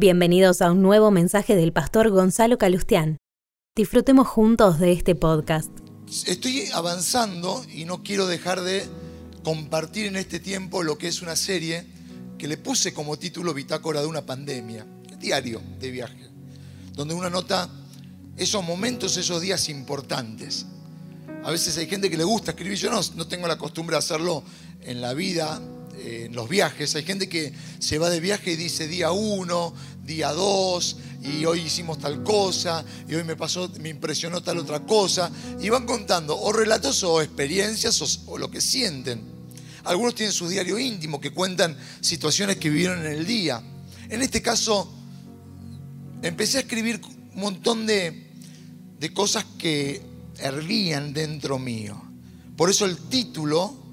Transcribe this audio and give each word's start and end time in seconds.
Bienvenidos 0.00 0.62
a 0.62 0.70
un 0.70 0.80
nuevo 0.80 1.10
mensaje 1.10 1.56
del 1.56 1.72
pastor 1.72 2.10
Gonzalo 2.10 2.56
Calustián. 2.56 3.18
Disfrutemos 3.74 4.28
juntos 4.28 4.78
de 4.78 4.92
este 4.92 5.16
podcast. 5.16 5.72
Estoy 6.24 6.66
avanzando 6.72 7.64
y 7.68 7.84
no 7.84 8.04
quiero 8.04 8.28
dejar 8.28 8.60
de 8.60 8.86
compartir 9.42 10.06
en 10.06 10.14
este 10.14 10.38
tiempo 10.38 10.84
lo 10.84 10.98
que 10.98 11.08
es 11.08 11.20
una 11.20 11.34
serie 11.34 11.84
que 12.38 12.46
le 12.46 12.58
puse 12.58 12.94
como 12.94 13.18
título 13.18 13.52
Bitácora 13.52 14.00
de 14.00 14.06
una 14.06 14.24
pandemia, 14.24 14.86
diario 15.18 15.60
de 15.80 15.90
viaje, 15.90 16.28
donde 16.92 17.14
uno 17.14 17.28
nota 17.28 17.68
esos 18.36 18.64
momentos, 18.64 19.16
esos 19.16 19.42
días 19.42 19.68
importantes. 19.68 20.66
A 21.42 21.50
veces 21.50 21.76
hay 21.76 21.88
gente 21.88 22.08
que 22.08 22.16
le 22.16 22.22
gusta 22.22 22.52
escribir, 22.52 22.78
yo 22.78 22.92
no, 22.92 23.00
no 23.16 23.26
tengo 23.26 23.48
la 23.48 23.58
costumbre 23.58 23.94
de 23.94 23.98
hacerlo 23.98 24.44
en 24.80 25.00
la 25.00 25.12
vida, 25.12 25.60
eh, 25.98 26.28
los 26.32 26.48
viajes. 26.48 26.94
Hay 26.94 27.02
gente 27.02 27.28
que 27.28 27.52
se 27.78 27.98
va 27.98 28.10
de 28.10 28.20
viaje 28.20 28.52
y 28.52 28.56
dice 28.56 28.86
día 28.86 29.10
uno, 29.12 29.74
día 30.04 30.32
dos, 30.32 30.96
y 31.22 31.44
hoy 31.44 31.60
hicimos 31.60 31.98
tal 31.98 32.22
cosa, 32.22 32.84
y 33.08 33.14
hoy 33.14 33.24
me 33.24 33.36
pasó, 33.36 33.70
me 33.80 33.88
impresionó 33.88 34.42
tal 34.42 34.58
otra 34.58 34.80
cosa. 34.80 35.30
Y 35.60 35.68
van 35.68 35.86
contando 35.86 36.38
o 36.38 36.52
relatos 36.52 37.02
o 37.02 37.20
experiencias 37.20 38.00
o, 38.02 38.32
o 38.32 38.38
lo 38.38 38.50
que 38.50 38.60
sienten. 38.60 39.20
Algunos 39.84 40.14
tienen 40.14 40.32
su 40.32 40.48
diario 40.48 40.78
íntimo 40.78 41.20
que 41.20 41.30
cuentan 41.30 41.76
situaciones 42.00 42.56
que 42.56 42.70
vivieron 42.70 43.04
en 43.06 43.12
el 43.12 43.26
día. 43.26 43.62
En 44.08 44.22
este 44.22 44.42
caso, 44.42 44.92
empecé 46.22 46.58
a 46.58 46.60
escribir 46.60 47.00
un 47.34 47.40
montón 47.40 47.86
de, 47.86 48.30
de 48.98 49.12
cosas 49.12 49.44
que 49.58 50.02
hervían 50.38 51.12
dentro 51.12 51.58
mío. 51.58 52.00
Por 52.56 52.70
eso 52.70 52.84
el 52.84 52.96
título 52.96 53.87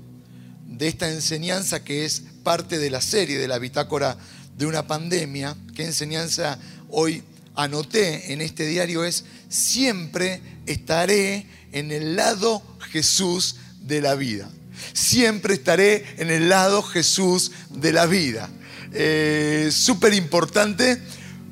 de 0.77 0.87
esta 0.87 1.09
enseñanza 1.09 1.83
que 1.83 2.05
es 2.05 2.23
parte 2.43 2.77
de 2.77 2.89
la 2.89 3.01
serie 3.01 3.37
de 3.37 3.47
la 3.47 3.59
bitácora 3.59 4.17
de 4.57 4.65
una 4.65 4.87
pandemia. 4.87 5.55
¿Qué 5.73 5.85
enseñanza 5.85 6.59
hoy 6.89 7.23
anoté 7.55 8.33
en 8.33 8.41
este 8.41 8.65
diario? 8.65 9.05
Es, 9.05 9.25
siempre 9.49 10.41
estaré 10.65 11.47
en 11.71 11.91
el 11.91 12.15
lado 12.15 12.61
Jesús 12.91 13.55
de 13.81 14.01
la 14.01 14.15
vida. 14.15 14.49
Siempre 14.93 15.53
estaré 15.53 16.05
en 16.17 16.29
el 16.29 16.49
lado 16.49 16.83
Jesús 16.83 17.51
de 17.69 17.93
la 17.93 18.05
vida. 18.05 18.49
Eh, 18.91 19.69
Súper 19.71 20.13
importante 20.13 21.01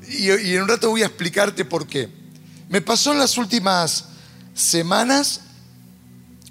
y, 0.08 0.26
y 0.26 0.54
en 0.54 0.62
un 0.62 0.68
rato 0.68 0.90
voy 0.90 1.02
a 1.02 1.06
explicarte 1.06 1.64
por 1.64 1.86
qué. 1.86 2.08
Me 2.68 2.80
pasó 2.80 3.12
en 3.12 3.18
las 3.18 3.38
últimas 3.38 4.06
semanas 4.54 5.40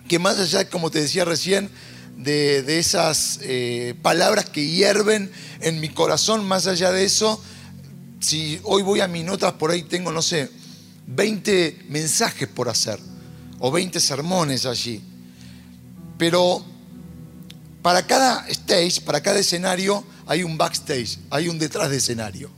que 0.08 0.20
más 0.20 0.40
allá, 0.40 0.70
como 0.70 0.92
te 0.92 1.02
decía 1.02 1.26
recién, 1.26 1.70
de, 2.18 2.80
esas 2.80 3.40
eh, 3.42 3.96
palabras 4.02 4.46
que 4.46 4.68
hierven 4.68 5.32
en 5.62 5.80
mi 5.80 5.90
corazón. 5.90 6.46
Más 6.46 6.68
allá 6.68 6.92
de 6.92 7.06
eso, 7.06 7.42
si 8.20 8.60
hoy 8.64 8.84
voy 8.84 9.02
a 9.02 9.08
mis 9.08 9.26
notas, 9.26 9.54
por 9.54 9.72
ahí 9.72 9.84
tengo, 9.84 10.12
no 10.12 10.22
sé, 10.22 10.50
20 11.08 11.86
mensajes 11.90 12.48
por 12.48 12.70
hacer 12.70 13.00
o 13.60 13.72
20 13.72 14.00
sermones 14.00 14.66
allí. 14.66 15.02
Pero 16.18 16.64
para 17.82 18.06
cada 18.06 18.48
stage, 18.48 19.02
para 19.02 19.22
cada 19.22 19.40
escenario, 19.40 20.06
hay 20.26 20.44
un 20.44 20.58
backstage, 20.58 21.20
hay 21.30 21.50
un 21.50 21.60
detrás 21.60 21.90
de 21.90 21.98
escenario. 21.98 22.50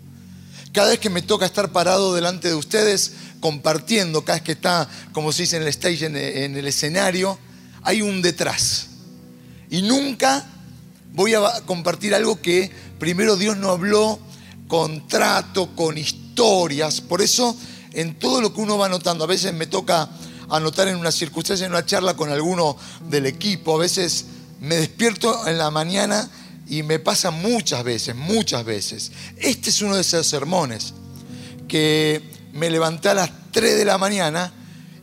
Cada 0.71 0.89
vez 0.89 0.99
que 0.99 1.09
me 1.09 1.21
toca 1.21 1.45
estar 1.45 1.71
parado 1.71 2.13
delante 2.13 2.49
de 2.49 2.55
ustedes, 2.55 3.13
compartiendo, 3.39 4.25
cada 4.25 4.39
vez 4.39 4.43
que 4.43 4.51
está, 4.51 4.89
como 5.13 5.31
se 5.31 5.43
dice 5.43 5.55
en 5.55 5.63
el 5.63 5.69
stage, 5.69 6.05
en 6.05 6.57
el 6.57 6.67
escenario, 6.67 7.39
hay 7.81 8.01
un 8.01 8.21
detrás. 8.21 8.87
Y 9.69 9.81
nunca 9.81 10.45
voy 11.13 11.33
a 11.33 11.61
compartir 11.65 12.13
algo 12.13 12.41
que 12.41 12.71
primero 12.99 13.37
Dios 13.37 13.57
no 13.57 13.69
habló 13.69 14.19
con 14.67 15.07
trato, 15.07 15.75
con 15.75 15.97
historias. 15.97 17.01
Por 17.01 17.21
eso, 17.21 17.55
en 17.93 18.19
todo 18.19 18.41
lo 18.41 18.53
que 18.53 18.61
uno 18.61 18.77
va 18.77 18.87
anotando, 18.87 19.23
a 19.23 19.27
veces 19.27 19.53
me 19.53 19.67
toca 19.67 20.09
anotar 20.49 20.87
en 20.87 20.97
una 20.97 21.11
circunstancia, 21.11 21.65
en 21.65 21.71
una 21.71 21.85
charla 21.85 22.15
con 22.15 22.31
alguno 22.31 22.77
del 23.09 23.25
equipo, 23.25 23.75
a 23.75 23.79
veces 23.79 24.25
me 24.61 24.75
despierto 24.75 25.47
en 25.47 25.57
la 25.57 25.71
mañana 25.71 26.29
y 26.67 26.83
me 26.83 26.99
pasa 26.99 27.31
muchas 27.31 27.83
veces, 27.83 28.15
muchas 28.15 28.65
veces. 28.65 29.11
Este 29.37 29.69
es 29.69 29.81
uno 29.81 29.95
de 29.95 30.01
esos 30.01 30.27
sermones 30.27 30.93
que 31.67 32.21
me 32.53 32.69
levanté 32.69 33.09
a 33.09 33.13
las 33.13 33.31
3 33.51 33.77
de 33.77 33.85
la 33.85 33.97
mañana 33.97 34.51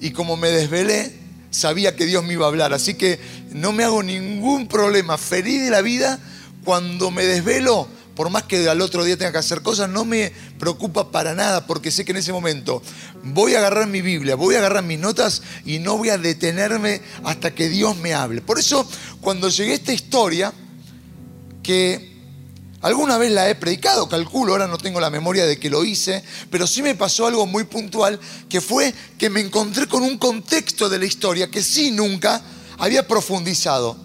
y 0.01 0.11
como 0.11 0.37
me 0.37 0.49
desvelé, 0.49 1.19
sabía 1.51 1.95
que 1.95 2.07
Dios 2.07 2.25
me 2.25 2.33
iba 2.33 2.47
a 2.47 2.49
hablar. 2.49 2.73
Así 2.73 2.95
que 2.95 3.21
no 3.55 3.73
me 3.73 3.85
hago 3.85 4.03
ningún 4.03 4.67
problema, 4.69 5.19
feliz 5.19 5.63
de 5.63 5.71
la 5.71 5.83
vida, 5.83 6.19
cuando 6.65 7.11
me 7.11 7.25
desvelo, 7.25 7.89
por 8.15 8.31
más 8.31 8.45
que 8.45 8.69
al 8.69 8.81
otro 8.81 9.05
día 9.05 9.17
tenga 9.17 9.33
que 9.33 9.39
hacer 9.39 9.63
cosas, 9.63 9.89
no 9.89 10.05
me 10.05 10.33
preocupa 10.59 11.11
para 11.11 11.35
nada, 11.35 11.67
porque 11.67 11.91
sé 11.91 12.05
que 12.05 12.13
en 12.13 12.19
ese 12.19 12.33
momento 12.33 12.83
voy 13.25 13.55
a 13.55 13.59
agarrar 13.59 13.87
mi 13.87 14.01
Biblia, 14.01 14.35
voy 14.35 14.55
a 14.55 14.59
agarrar 14.59 14.85
mis 14.85 14.99
notas 14.99 15.43
y 15.65 15.79
no 15.79 15.97
voy 15.97 16.11
a 16.11 16.19
detenerme 16.19 17.01
hasta 17.25 17.55
que 17.55 17.69
Dios 17.69 17.97
me 17.99 18.15
hable. 18.15 18.41
Por 18.43 18.59
eso, 18.59 18.87
cuando 19.21 19.49
llegué 19.49 19.73
a 19.73 19.77
esta 19.77 19.93
historia, 19.93 20.53
que 21.63 22.13
Alguna 22.83 23.17
vez 23.17 23.31
la 23.31 23.49
he 23.49 23.55
predicado, 23.55 24.09
calculo, 24.09 24.53
ahora 24.53 24.67
no 24.67 24.77
tengo 24.77 24.99
la 24.99 25.09
memoria 25.09 25.47
de 25.47 25.57
que 25.57 25.71
lo 25.71 25.85
hice, 25.85 26.25
pero 26.51 26.67
sí 26.67 26.83
me 26.83 26.97
pasó 26.97 27.29
algo 27.29 27.47
muy 27.47 27.63
puntual, 27.63 28.19
que 28.49 28.61
fue 28.61 28.93
que 29.19 29.31
me 29.31 29.41
encontré 29.41 29.87
con 29.87 30.03
un 30.03 30.19
contexto 30.19 30.89
de 30.89 30.99
la 30.99 31.07
historia 31.07 31.49
que 31.49 31.63
sí 31.63 31.93
nunca 31.93 32.43
había 32.79 33.07
profundizado. 33.07 33.97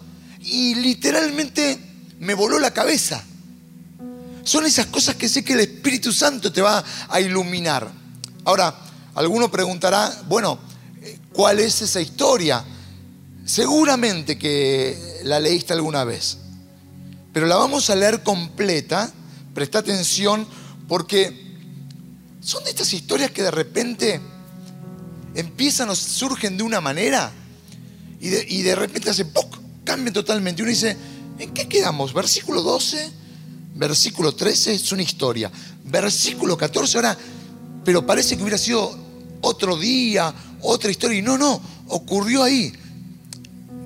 Y 0.41 0.75
literalmente 0.75 1.79
me 2.19 2.33
voló 2.33 2.59
la 2.59 2.71
cabeza. 2.71 3.23
Son 4.43 4.65
esas 4.65 4.85
cosas 4.87 5.15
que 5.15 5.27
sé 5.27 5.43
que 5.43 5.53
el 5.53 5.59
Espíritu 5.61 6.11
Santo 6.13 6.51
te 6.51 6.61
va 6.61 6.83
a 7.09 7.19
iluminar. 7.19 7.91
Ahora, 8.45 8.73
alguno 9.15 9.51
preguntará, 9.51 10.23
bueno, 10.27 10.59
¿cuál 11.33 11.59
es 11.59 11.81
esa 11.81 11.99
historia? 11.99 12.63
Seguramente 13.45 14.37
que 14.37 15.21
la 15.23 15.39
leíste 15.39 15.73
alguna 15.73 16.03
vez 16.03 16.37
pero 17.37 17.45
la 17.45 17.57
vamos 17.57 17.91
a 17.91 17.95
leer 17.95 18.23
completa. 18.23 19.11
Presta 19.53 19.77
atención 19.77 20.47
porque 20.87 21.55
son 22.41 22.63
de 22.63 22.71
estas 22.71 22.91
historias 22.93 23.29
que 23.29 23.43
de 23.43 23.51
repente 23.51 24.19
empiezan 25.35 25.87
o 25.91 25.95
surgen 25.95 26.57
de 26.57 26.63
una 26.63 26.81
manera 26.81 27.31
y 28.19 28.61
de, 28.61 28.75
repente 28.75 29.09
hace 29.09 29.25
poco, 29.25 29.59
cambian 29.83 30.13
totalmente. 30.13 30.61
Uno 30.61 30.71
dice, 30.71 30.97
¿en 31.37 31.53
qué 31.53 31.67
quedamos? 31.67 32.13
Versículo 32.13 32.61
12, 32.61 33.11
versículo 33.75 34.33
13 34.33 34.73
es 34.73 34.91
una 34.91 35.03
historia. 35.03 35.51
Versículo 35.85 36.57
14 36.57 36.97
ahora, 36.97 37.17
pero 37.85 38.05
parece 38.05 38.35
que 38.35 38.43
hubiera 38.43 38.57
sido 38.57 38.97
otro 39.41 39.77
día, 39.77 40.33
otra 40.61 40.91
historia. 40.91 41.19
Y 41.19 41.21
no, 41.21 41.37
no, 41.37 41.61
ocurrió 41.87 42.43
ahí 42.43 42.73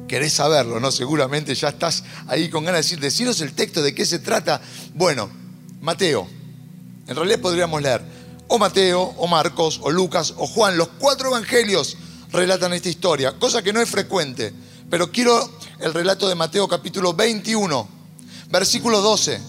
querés 0.08 0.34
saberlo, 0.34 0.78
¿no? 0.82 0.92
Seguramente 0.92 1.56
ya 1.56 1.70
estás 1.70 2.04
ahí 2.28 2.50
con 2.50 2.66
ganas 2.66 2.82
de 2.82 2.84
decir, 2.84 3.00
deciros 3.00 3.40
el 3.40 3.54
texto, 3.54 3.82
de 3.82 3.96
qué 3.96 4.06
se 4.06 4.20
trata. 4.20 4.60
Bueno, 4.94 5.30
Mateo. 5.80 6.28
En 7.08 7.16
realidad 7.16 7.40
podríamos 7.40 7.82
leer 7.82 8.02
o 8.52 8.60
Mateo, 8.60 9.02
o 9.18 9.28
Marcos, 9.28 9.80
o 9.82 9.90
Lucas, 9.90 10.34
o 10.36 10.46
Juan. 10.46 10.78
Los 10.78 10.90
cuatro 11.00 11.30
evangelios 11.30 11.96
relatan 12.32 12.74
esta 12.74 12.90
historia, 12.90 13.34
cosa 13.34 13.62
que 13.62 13.74
no 13.74 13.82
es 13.82 13.90
frecuente. 13.90 14.54
Pero 14.90 15.12
quiero 15.12 15.50
el 15.80 15.94
relato 15.94 16.28
de 16.28 16.36
Mateo 16.36 16.68
capítulo 16.68 17.14
21, 17.14 17.88
versículo 18.50 19.02
12. 19.02 19.40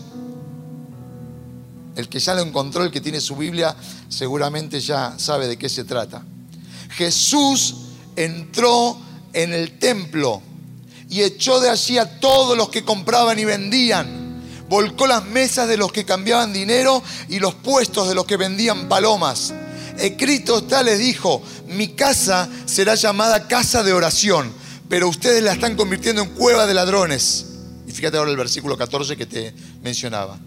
El 1.96 2.08
que 2.08 2.20
ya 2.20 2.34
lo 2.34 2.42
encontró, 2.42 2.84
el 2.84 2.90
que 2.90 3.00
tiene 3.00 3.20
su 3.20 3.36
Biblia, 3.36 3.76
seguramente 4.08 4.80
ya 4.80 5.14
sabe 5.18 5.46
de 5.46 5.58
qué 5.58 5.68
se 5.68 5.84
trata. 5.84 6.24
Jesús 6.90 7.74
entró 8.16 8.98
en 9.32 9.52
el 9.52 9.78
templo 9.78 10.42
y 11.08 11.22
echó 11.22 11.60
de 11.60 11.68
allí 11.68 11.98
a 11.98 12.20
todos 12.20 12.56
los 12.56 12.70
que 12.70 12.84
compraban 12.84 13.38
y 13.38 13.44
vendían. 13.44 14.40
Volcó 14.68 15.06
las 15.06 15.24
mesas 15.24 15.68
de 15.68 15.76
los 15.76 15.92
que 15.92 16.06
cambiaban 16.06 16.52
dinero 16.52 17.02
y 17.28 17.38
los 17.40 17.54
puestos 17.54 18.08
de 18.08 18.14
los 18.14 18.24
que 18.24 18.38
vendían 18.38 18.88
palomas. 18.88 19.52
Escrito 20.02 20.58
está, 20.58 20.82
les 20.82 20.98
dijo, 20.98 21.40
mi 21.68 21.94
casa 21.94 22.48
será 22.66 22.96
llamada 22.96 23.46
casa 23.46 23.84
de 23.84 23.92
oración, 23.92 24.52
pero 24.88 25.08
ustedes 25.08 25.44
la 25.44 25.52
están 25.52 25.76
convirtiendo 25.76 26.22
en 26.22 26.30
cueva 26.30 26.66
de 26.66 26.74
ladrones. 26.74 27.46
Y 27.86 27.92
fíjate 27.92 28.16
ahora 28.16 28.32
el 28.32 28.36
versículo 28.36 28.76
14 28.76 29.16
que 29.16 29.26
te 29.26 29.54
mencionaba. 29.80 30.40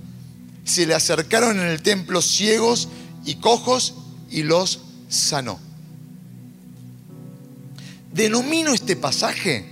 Se 0.66 0.86
le 0.86 0.94
acercaron 0.94 1.58
en 1.58 1.68
el 1.68 1.82
templo 1.82 2.22
ciegos 2.22 2.90
y 3.24 3.36
cojos 3.36 3.94
y 4.30 4.44
los 4.44 4.82
sanó. 5.08 5.58
Denomino 8.12 8.74
este 8.74 8.98
pasaje 8.98 9.66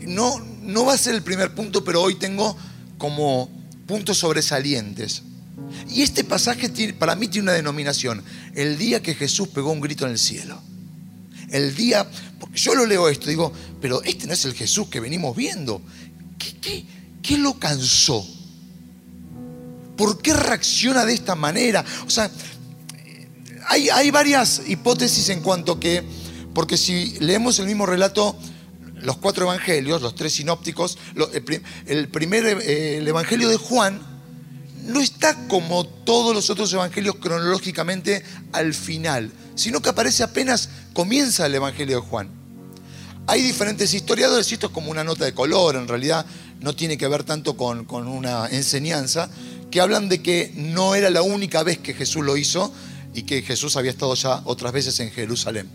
no, 0.00 0.38
no 0.60 0.84
va 0.84 0.92
a 0.92 0.98
ser 0.98 1.14
el 1.14 1.22
primer 1.22 1.54
punto, 1.54 1.82
pero 1.84 2.02
hoy 2.02 2.16
tengo 2.16 2.54
como 2.98 3.48
puntos 3.86 4.18
sobresalientes. 4.18 5.22
Y 5.94 6.02
este 6.02 6.24
pasaje 6.24 6.68
para 6.92 7.14
mí 7.14 7.28
tiene 7.28 7.44
una 7.44 7.52
denominación, 7.52 8.20
el 8.56 8.76
día 8.76 9.00
que 9.00 9.14
Jesús 9.14 9.46
pegó 9.48 9.70
un 9.70 9.80
grito 9.80 10.04
en 10.04 10.10
el 10.10 10.18
cielo. 10.18 10.60
El 11.50 11.76
día, 11.76 12.04
porque 12.40 12.58
yo 12.58 12.74
lo 12.74 12.84
leo 12.84 13.08
esto, 13.08 13.28
digo, 13.28 13.52
pero 13.80 14.02
este 14.02 14.26
no 14.26 14.32
es 14.32 14.44
el 14.44 14.54
Jesús 14.54 14.88
que 14.88 14.98
venimos 14.98 15.36
viendo. 15.36 15.80
¿Qué, 17.22 17.38
lo 17.38 17.60
cansó? 17.60 18.26
¿Por 19.96 20.20
qué 20.20 20.34
reacciona 20.34 21.04
de 21.04 21.14
esta 21.14 21.36
manera? 21.36 21.84
O 22.04 22.10
sea, 22.10 22.28
hay, 23.68 23.88
hay 23.88 24.10
varias 24.10 24.62
hipótesis 24.66 25.28
en 25.28 25.42
cuanto 25.42 25.78
que, 25.78 26.02
porque 26.54 26.76
si 26.76 27.16
leemos 27.20 27.60
el 27.60 27.66
mismo 27.66 27.86
relato, 27.86 28.36
los 28.96 29.18
cuatro 29.18 29.44
evangelios, 29.44 30.02
los 30.02 30.16
tres 30.16 30.32
sinópticos, 30.32 30.98
el, 31.86 32.08
primer 32.08 32.46
eh, 32.46 32.98
el 32.98 33.06
evangelio 33.06 33.48
de 33.48 33.58
Juan 33.58 34.13
no 34.84 35.00
está 35.00 35.34
como 35.48 35.84
todos 35.86 36.34
los 36.34 36.50
otros 36.50 36.72
evangelios 36.72 37.16
cronológicamente 37.16 38.22
al 38.52 38.74
final, 38.74 39.32
sino 39.54 39.80
que 39.80 39.88
aparece 39.88 40.22
apenas 40.22 40.68
comienza 40.92 41.46
el 41.46 41.54
evangelio 41.54 41.96
de 41.96 42.06
Juan. 42.06 42.28
Hay 43.26 43.40
diferentes 43.40 43.94
historiadores, 43.94 44.50
y 44.50 44.54
esto 44.54 44.66
es 44.66 44.72
como 44.72 44.90
una 44.90 45.02
nota 45.02 45.24
de 45.24 45.32
color, 45.32 45.76
en 45.76 45.88
realidad 45.88 46.26
no 46.60 46.74
tiene 46.76 46.98
que 46.98 47.08
ver 47.08 47.24
tanto 47.24 47.56
con, 47.56 47.86
una 47.90 48.48
enseñanza, 48.48 49.30
que 49.70 49.80
hablan 49.80 50.08
de 50.08 50.22
que 50.22 50.52
no 50.56 50.94
era 50.94 51.10
la 51.10 51.22
única 51.22 51.62
vez 51.62 51.78
que 51.78 51.94
Jesús 51.94 52.24
lo 52.24 52.36
hizo 52.36 52.72
y 53.14 53.22
que 53.22 53.42
Jesús 53.42 53.76
había 53.76 53.90
estado 53.90 54.14
ya 54.14 54.42
otras 54.44 54.72
veces 54.72 55.00
en 55.00 55.10
Jerusalén. 55.10 55.68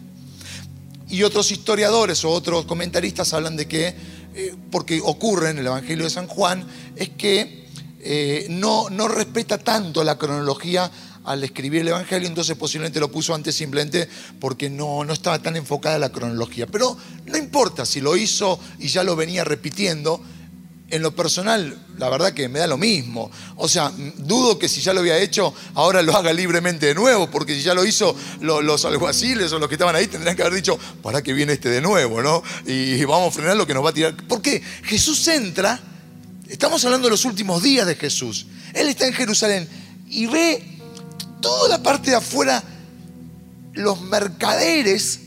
Y 1.10 1.24
otros 1.24 1.52
historiadores 1.52 2.24
o 2.24 2.30
otros 2.30 2.66
comentaristas 2.66 3.34
hablan 3.34 3.56
de 3.56 3.68
que, 3.68 3.96
eh, 4.36 4.56
porque 4.70 5.02
ocurre 5.04 5.50
en 5.50 5.58
el 5.58 5.66
Evangelio 5.66 6.04
de 6.04 6.12
San 6.12 6.28
Juan, 6.28 6.66
es 6.96 7.10
que 7.10 7.69
eh, 8.12 8.48
no, 8.50 8.90
no 8.90 9.08
respeta 9.08 9.60
tanto 9.60 10.04
la 10.04 10.18
cronología 10.18 10.90
al 11.26 11.44
escribir 11.44 11.82
el 11.82 11.90
Evangelio, 11.90 12.28
entonces 12.28 12.58
posiblemente 12.58 13.00
lo 13.00 13.12
puso 13.12 13.36
antes 13.36 13.54
simplemente 13.54 14.10
porque 14.40 14.68
no, 14.68 15.04
no 15.04 15.14
estaba 15.14 15.38
tan 15.38 15.56
enfocada 15.56 16.00
la 16.00 16.12
cronología. 16.12 16.66
Pero 16.66 16.98
no 17.28 17.38
importa 17.38 17.86
si 17.86 18.02
lo 18.02 18.18
hizo 18.18 18.60
y 18.80 18.88
ya 18.88 19.04
lo 19.04 19.16
venía 19.16 19.44
repitiendo, 19.44 20.24
en 20.90 21.04
lo 21.04 21.16
personal, 21.16 21.78
la 22.00 22.10
verdad 22.10 22.34
que 22.34 22.50
me 22.50 22.58
da 22.58 22.66
lo 22.66 22.78
mismo. 22.78 23.30
O 23.58 23.68
sea, 23.68 23.92
dudo 24.18 24.58
que 24.58 24.68
si 24.68 24.82
ya 24.82 24.92
lo 24.92 25.02
había 25.02 25.20
hecho, 25.20 25.54
ahora 25.76 26.02
lo 26.02 26.18
haga 26.18 26.34
libremente 26.34 26.88
de 26.88 26.96
nuevo, 26.96 27.30
porque 27.30 27.54
si 27.54 27.62
ya 27.62 27.76
lo 27.76 27.86
hizo 27.86 28.16
los 28.42 28.86
alguaciles 28.86 29.54
o 29.54 29.60
los 29.60 29.70
que 29.70 29.76
estaban 29.76 29.96
ahí, 29.96 30.08
tendrían 30.08 30.36
que 30.36 30.42
haber 30.42 30.56
dicho, 30.56 30.80
para 31.04 31.22
que 31.22 31.34
viene 31.34 31.54
este 31.54 31.70
de 31.70 31.82
nuevo, 31.82 32.24
¿no? 32.24 32.42
Y 32.66 33.06
vamos 33.06 33.28
a 33.28 33.32
frenar 33.38 33.56
lo 33.56 33.68
que 33.68 33.76
nos 33.76 33.86
va 33.86 33.92
a 33.92 33.94
tirar. 33.94 34.16
Porque 34.28 34.64
Jesús 34.84 35.28
entra, 35.28 35.80
estamos 36.50 36.84
hablando 36.84 37.08
de 37.08 37.12
los 37.12 37.26
últimos 37.26 37.64
días 37.64 37.88
de 37.88 37.96
Jesús. 37.96 38.48
Él 38.74 38.90
está 38.90 39.08
en 39.08 39.14
Jerusalén 39.14 39.70
y 40.10 40.26
ve 40.26 40.64
toda 41.42 41.70
la 41.70 41.82
parte 41.82 42.12
de 42.12 42.18
afuera, 42.18 42.62
los 43.74 44.02
mercaderes 44.02 45.22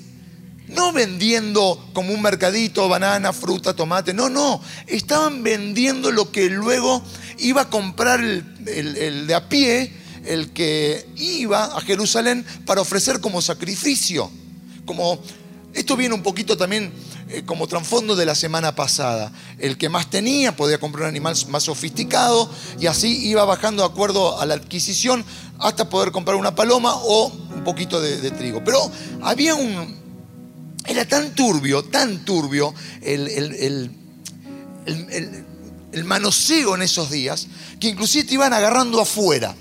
no 0.69 0.92
vendiendo 0.92 1.90
como 1.92 2.12
un 2.12 2.22
mercadito, 2.22 2.88
banana, 2.88 3.32
fruta, 3.32 3.74
tomate, 3.74 4.14
no, 4.14 4.28
no, 4.28 4.60
estaban 4.86 5.42
vendiendo 5.42 6.10
lo 6.10 6.30
que 6.30 6.48
luego 6.50 7.02
iba 7.38 7.62
a 7.62 7.70
comprar 7.70 8.20
el, 8.20 9.26
de 9.26 9.34
a 9.34 9.48
pie, 9.48 9.92
el 10.24 10.50
que 10.52 11.06
iba 11.16 11.76
a 11.76 11.80
Jerusalén 11.80 12.44
para 12.64 12.80
ofrecer 12.80 13.20
como 13.20 13.42
sacrificio. 13.42 14.30
Como, 14.86 15.20
esto 15.74 15.96
viene 15.96 16.14
un 16.14 16.22
poquito 16.22 16.56
también 16.56 16.92
eh, 17.28 17.42
como 17.46 17.66
trasfondo 17.66 18.14
de 18.14 18.26
la 18.26 18.34
semana 18.34 18.74
pasada. 18.74 19.32
El 19.58 19.78
que 19.78 19.88
más 19.88 20.10
tenía 20.10 20.54
podía 20.56 20.78
comprar 20.78 21.04
un 21.04 21.08
animal 21.08 21.34
más 21.48 21.62
sofisticado 21.64 22.50
y 22.78 22.86
así 22.86 23.28
iba 23.28 23.44
bajando 23.44 23.82
de 23.82 23.88
acuerdo 23.88 24.40
a 24.40 24.46
la 24.46 24.54
adquisición 24.54 25.24
hasta 25.58 25.88
poder 25.88 26.12
comprar 26.12 26.36
una 26.36 26.54
paloma 26.54 26.94
o 26.94 27.28
un 27.54 27.64
poquito 27.64 28.00
de 28.00 28.30
trigo. 28.32 28.62
Pero 28.64 28.90
había 29.22 29.54
un, 29.54 30.02
era 30.86 31.04
tan 31.06 31.34
turbio, 31.34 31.84
tan 31.84 32.24
turbio 32.24 32.74
el, 33.02 33.28
el, 33.28 33.90
manoseo 36.04 36.74
en 36.74 36.82
esos 36.82 37.10
días, 37.10 37.46
que 37.78 37.88
inclusive 37.88 38.24
te 38.24 38.34
iban 38.34 38.52
agarrando 38.52 39.00
afuera. 39.00 39.54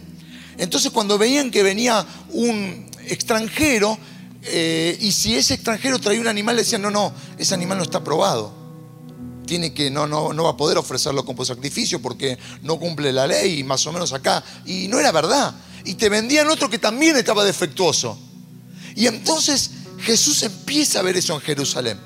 Entonces 0.57 0.91
cuando 0.91 1.17
veían 1.17 1.51
que 1.51 1.63
venía 1.63 2.05
un 2.29 2.89
extranjero, 3.07 3.97
eh, 4.43 4.97
y 4.99 5.11
si 5.11 5.35
ese 5.35 5.53
extranjero 5.53 5.99
traía 5.99 6.19
un 6.19 6.27
animal, 6.27 6.55
le 6.55 6.63
decían, 6.63 6.81
no, 6.81 6.89
no, 6.89 7.13
ese 7.37 7.53
animal 7.53 7.77
no 7.77 7.83
está 7.83 8.03
probado. 8.03 8.53
Tiene 9.45 9.73
que, 9.73 9.91
no, 9.91 10.07
no, 10.07 10.33
no 10.33 10.43
va 10.43 10.51
a 10.51 10.57
poder 10.57 10.77
ofrecerlo 10.77 11.25
como 11.25 11.45
sacrificio 11.45 12.01
porque 12.01 12.37
no 12.61 12.79
cumple 12.79 13.11
la 13.11 13.27
ley, 13.27 13.63
más 13.63 13.85
o 13.85 13.91
menos 13.91 14.13
acá. 14.13 14.43
Y 14.65 14.87
no 14.87 14.99
era 14.99 15.11
verdad. 15.11 15.53
Y 15.83 15.95
te 15.95 16.09
vendían 16.09 16.47
otro 16.49 16.69
que 16.69 16.79
también 16.79 17.15
estaba 17.17 17.43
defectuoso. 17.43 18.17
Y 18.95 19.07
entonces 19.07 19.71
Jesús 19.99 20.41
empieza 20.43 20.99
a 20.99 21.01
ver 21.03 21.17
eso 21.17 21.33
en 21.33 21.41
Jerusalén. 21.41 21.99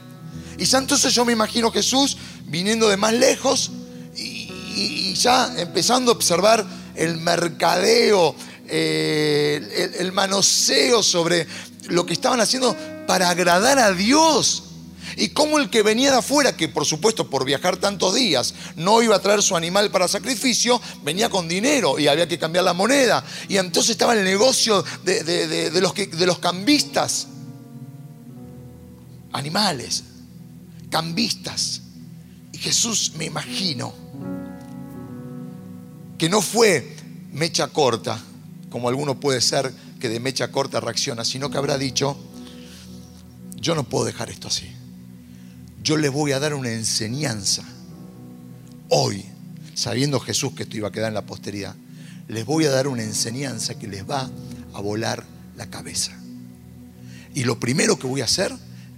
Y 0.58 0.76
entonces 0.76 1.14
yo 1.14 1.26
me 1.26 1.34
imagino 1.34 1.72
Jesús 1.72 2.18
viniendo 2.46 2.90
de 2.90 2.98
más 2.98 3.14
lejos 3.14 3.72
y, 4.16 5.14
ya 5.16 5.54
empezando 5.58 6.12
a 6.12 6.16
observar 6.16 6.66
el 6.96 7.18
mercadeo, 7.18 8.36
eh, 8.68 9.94
el 10.00 10.12
manoseo 10.12 11.02
sobre 11.02 11.48
lo 11.88 12.06
que 12.06 12.14
estaban 12.14 12.40
haciendo 12.40 12.76
para 13.08 13.30
agradar 13.30 13.80
a 13.80 13.92
Dios. 13.92 14.64
Y 15.18 15.30
cómo 15.30 15.60
el 15.60 15.70
que 15.70 15.84
venía 15.84 16.12
de 16.12 16.18
afuera, 16.18 16.58
que 16.58 16.68
por 16.68 16.86
supuesto 16.86 17.30
por 17.30 17.46
viajar 17.46 17.78
tantos 17.78 18.16
días 18.16 18.54
no 18.76 19.02
iba 19.02 19.16
a 19.16 19.22
traer 19.22 19.42
su 19.42 19.56
animal 19.56 19.92
para 19.92 20.08
sacrificio, 20.08 20.82
venía 21.04 21.30
con 21.30 21.48
dinero 21.48 22.00
y 22.00 22.08
había 22.08 22.28
que 22.28 22.40
cambiar 22.40 22.66
la 22.66 22.74
moneda. 22.74 23.24
Y 23.48 23.58
entonces 23.58 23.92
estaba 23.92 24.14
el 24.14 24.24
negocio 24.24 24.84
de, 25.04 25.72
los, 25.80 25.94
de 25.94 26.26
los 26.26 26.40
cambistas 26.40 27.28
animales, 29.32 30.04
cambistas. 30.90 31.82
Y 32.52 32.58
Jesús, 32.58 33.14
me 33.18 33.26
imagino, 33.26 33.94
que 36.18 36.30
no 36.30 36.42
fue 36.42 36.96
mecha 37.32 37.68
corta, 37.68 38.20
como 38.70 38.90
alguno 38.90 39.20
puede 39.20 39.42
ser 39.42 39.72
de 40.10 40.20
mecha 40.20 40.52
corta 40.52 40.80
reacciona, 40.80 41.26
sino 41.26 41.50
que 41.50 41.58
habrá 41.58 41.78
dicho, 41.78 42.18
yo 43.56 43.76
no 43.76 43.84
puedo 43.84 44.06
dejar 44.06 44.30
esto 44.30 44.48
así. 44.48 44.70
Yo 45.84 45.98
les 45.98 46.12
voy 46.12 46.32
a 46.32 46.40
dar 46.40 46.54
una 46.54 46.72
enseñanza 46.72 47.64
hoy, 48.90 49.26
sabiendo 49.74 50.20
Jesús 50.20 50.54
que 50.54 50.64
esto 50.64 50.78
iba 50.78 50.88
a 50.88 50.92
quedar 50.92 51.10
en 51.10 51.14
la 51.14 51.26
posteridad, 51.26 51.76
les 52.28 52.46
voy 52.46 52.66
a 52.66 52.72
dar 52.72 52.88
una 52.88 53.04
enseñanza 53.04 53.78
que 53.78 53.88
les 53.88 54.10
va 54.10 54.30
a 54.74 54.82
volar 54.82 55.24
la 55.56 55.70
cabeza. 55.70 56.12
Y 57.34 57.44
lo 57.44 57.60
primero 57.60 58.00
que 58.00 58.08
voy 58.08 58.22
a 58.22 58.26
hacer 58.26 58.52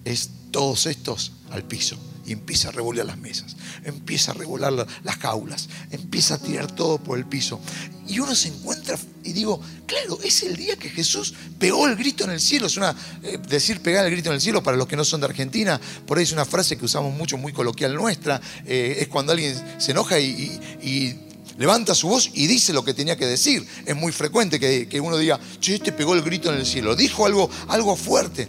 es 0.06 0.30
todos 0.52 0.86
estos 0.86 1.34
al 1.50 1.64
piso 1.64 1.98
y 2.28 2.34
empieza 2.34 2.68
a 2.68 2.72
revolear 2.72 3.08
las 3.08 3.18
mesas, 3.18 3.56
empieza 3.86 4.32
a 4.32 4.34
revolar 4.34 4.74
las 4.74 5.16
jaulas, 5.16 5.70
empieza 5.92 6.36
a 6.36 6.38
tirar 6.38 6.70
todo 6.70 6.98
por 6.98 7.18
el 7.18 7.26
piso. 7.26 7.60
Y 8.06 8.20
uno 8.20 8.36
se 8.36 8.50
encuentra 8.50 8.98
y 9.24 9.32
digo, 9.32 9.62
claro, 9.86 10.20
es 10.24 10.44
el 10.44 10.58
día 10.58 10.76
que 10.76 10.90
Jesús 10.90 11.34
pegó 11.58 11.88
el 11.88 11.96
grito 11.96 12.26
en 12.26 12.32
el 12.32 12.42
cielo. 12.42 12.68
Es 12.68 12.76
una, 12.76 12.96
eh, 13.24 13.40
decir 13.48 13.82
pegar 13.82 14.06
el 14.06 14.12
grito 14.12 14.30
en 14.30 14.36
el 14.36 14.42
cielo 14.42 14.62
para 14.62 14.76
los 14.76 14.88
que 14.88 14.98
no 14.98 15.06
son 15.06 15.22
de 15.22 15.28
Argentina, 15.28 15.80
por 16.06 16.18
ahí 16.18 16.26
es 16.26 16.34
una 16.34 16.46
frase 16.46 16.78
que 16.78 16.86
usamos 16.86 17.16
mucho, 17.16 17.38
muy 17.38 17.54
coloquial 17.54 17.96
nuestra. 17.96 18.42
Eh, 18.66 18.98
es 19.00 19.08
cuando 19.08 19.32
alguien 19.32 19.56
se 19.78 19.92
enoja 19.92 20.20
y, 20.20 21.24
levanta 21.58 21.96
su 21.96 22.08
voz 22.08 22.30
y 22.36 22.46
dice 22.46 22.72
lo 22.72 22.84
que 22.84 22.94
tenía 22.94 23.18
que 23.18 23.26
decir. 23.26 23.66
Es 23.86 23.96
muy 23.96 24.12
frecuente 24.12 24.60
que, 24.60 25.02
uno 25.02 25.18
diga, 25.18 25.40
che, 25.60 25.76
este 25.76 25.92
pegó 25.92 26.14
el 26.14 26.22
grito 26.22 26.52
en 26.52 26.60
el 26.60 26.66
cielo. 26.66 26.96
Dijo 26.96 27.26
algo, 27.26 27.50
algo 27.68 27.96
fuerte 27.96 28.48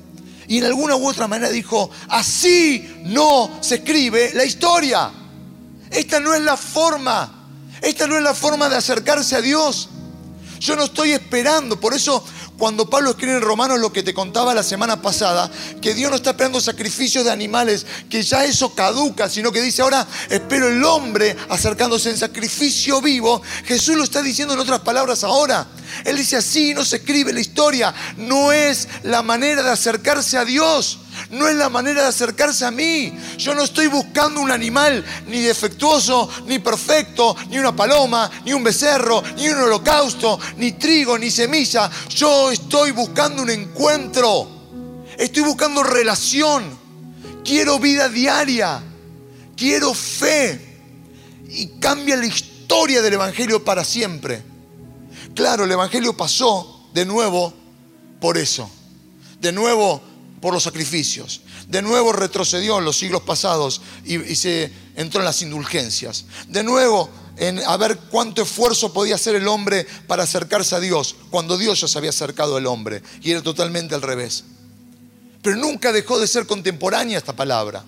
y 0.49 0.59
en 0.59 0.65
alguna 0.65 0.97
u 0.97 1.07
otra 1.07 1.29
manera 1.29 1.51
dijo, 1.51 1.91
así 2.09 3.03
no 3.05 3.59
se 3.61 3.77
escribe 3.77 4.33
la 4.35 4.45
historia. 4.45 5.11
Esta 5.91 6.21
no 6.21 6.35
es 6.35 6.41
la 6.41 6.57
forma, 6.57 7.49
esta 7.83 8.07
no 8.07 8.17
es 8.17 8.23
la 8.23 8.35
forma 8.35 8.69
de 8.69 8.77
acercarse 8.77 9.37
a 9.37 9.43
Dios. 9.43 9.91
Yo 10.59 10.75
no 10.75 10.85
estoy 10.85 11.13
esperando, 11.13 11.79
por 11.79 11.95
eso 11.95 12.25
cuando 12.59 12.91
Pablo 12.91 13.11
escribe 13.11 13.37
en 13.37 13.43
Romanos 13.43 13.79
lo 13.79 13.93
que 13.93 14.03
te 14.03 14.13
contaba 14.13 14.53
la 14.53 14.65
semana 14.65 15.01
pasada, 15.01 15.51
que 15.81 15.95
Dios 15.95 16.11
no 16.11 16.17
está 16.17 16.31
esperando 16.31 16.61
sacrificios 16.61 17.25
de 17.25 17.31
animales, 17.31 17.87
que 18.11 18.23
ya 18.23 18.45
eso 18.45 18.75
caduca, 18.75 19.29
sino 19.29 19.53
que 19.53 19.61
dice 19.61 19.83
ahora 19.83 20.07
espero 20.29 20.69
el 20.69 20.83
hombre 20.83 21.37
acercándose 21.51 22.11
en 22.11 22.17
sacrificio 22.17 23.01
vivo. 23.01 23.41
Jesús 23.65 23.97
lo 23.97 24.03
está 24.03 24.23
diciendo 24.23 24.55
en 24.55 24.61
otras 24.61 24.81
palabras 24.81 25.23
ahora. 25.23 25.69
Él 26.05 26.17
dice 26.17 26.37
así, 26.37 26.75
no 26.75 26.85
se 26.85 26.97
escribe 26.97 27.33
la 27.33 27.41
historia, 27.41 27.95
no 28.17 28.53
es 28.53 28.89
la 29.05 29.23
manera 29.23 29.63
de 29.63 29.71
acercarse 29.71 30.39
a 30.39 30.45
Dios. 30.45 30.99
No 31.31 31.49
es 31.49 31.57
la 31.57 31.69
manera 31.69 32.03
de 32.03 32.09
acercarse 32.09 32.65
a 32.65 32.71
mí. 32.71 33.13
Yo 33.37 33.55
no 33.55 33.63
estoy 33.63 33.89
buscando 33.89 34.41
un 34.41 34.51
animal 34.51 35.05
ni 35.27 35.41
defectuoso, 35.41 36.29
ni 36.47 36.59
perfecto, 36.59 37.37
ni 37.51 37.59
una 37.59 37.75
paloma, 37.75 38.31
ni 38.45 38.53
un 38.53 38.63
becerro, 38.63 39.23
ni 39.37 39.49
un 39.49 39.59
holocausto, 39.59 40.39
ni 40.57 40.73
trigo, 40.73 41.19
ni 41.19 41.31
semilla. 41.31 41.91
Yo 42.09 42.51
estoy 42.51 42.93
buscando 42.93 43.43
un 43.43 43.51
encuentro. 43.51 44.49
Estoy 45.19 45.43
buscando 45.43 45.83
relación. 45.83 46.79
Quiero 47.45 47.79
vida 47.79 48.09
diaria. 48.09 48.81
Quiero 49.57 49.93
fe. 49.93 50.67
Y 51.51 51.79
cambia 51.81 52.17
la 52.17 52.27
historia 52.27 53.03
del 53.03 53.15
Evangelio 53.15 53.65
para 53.65 53.85
siempre. 53.85 54.43
Claro, 55.39 55.67
el 55.67 55.71
Evangelio 55.71 56.17
pasó 56.17 56.89
de 56.93 57.05
nuevo 57.05 57.55
por 58.21 58.37
eso. 58.37 58.69
De 59.41 59.53
nuevo 59.53 60.03
por 60.41 60.53
los 60.53 60.65
sacrificios. 60.65 61.43
De 61.69 61.81
nuevo 61.81 62.13
retrocedió 62.13 62.81
en 62.81 62.85
los 62.85 62.99
siglos 62.99 63.23
pasados 63.23 63.81
y, 64.05 64.19
se 64.35 64.73
entró 64.97 65.21
en 65.21 65.27
las 65.27 65.41
indulgencias. 65.41 66.25
De 66.49 66.65
nuevo 66.65 67.09
en 67.37 67.61
a 67.61 67.77
ver 67.77 67.99
cuánto 68.11 68.43
esfuerzo 68.43 68.93
podía 68.93 69.15
hacer 69.15 69.37
el 69.37 69.47
hombre 69.47 69.87
para 70.09 70.25
acercarse 70.25 70.75
a 70.75 70.81
Dios, 70.81 71.15
cuando 71.31 71.57
Dios 71.57 71.83
ya 71.83 71.87
se 71.87 71.99
había 71.99 72.11
acercado 72.11 72.57
al 72.57 72.67
hombre. 72.67 73.05
Y 73.23 73.31
era 73.31 73.41
totalmente 73.41 73.95
al 73.95 74.03
revés. 74.03 74.43
Pero 75.41 75.55
nunca 75.55 75.93
dejó 75.93 76.19
de 76.19 76.27
ser 76.27 76.49
contemporánea 76.49 77.17
esta 77.17 77.37
palabra. 77.37 77.85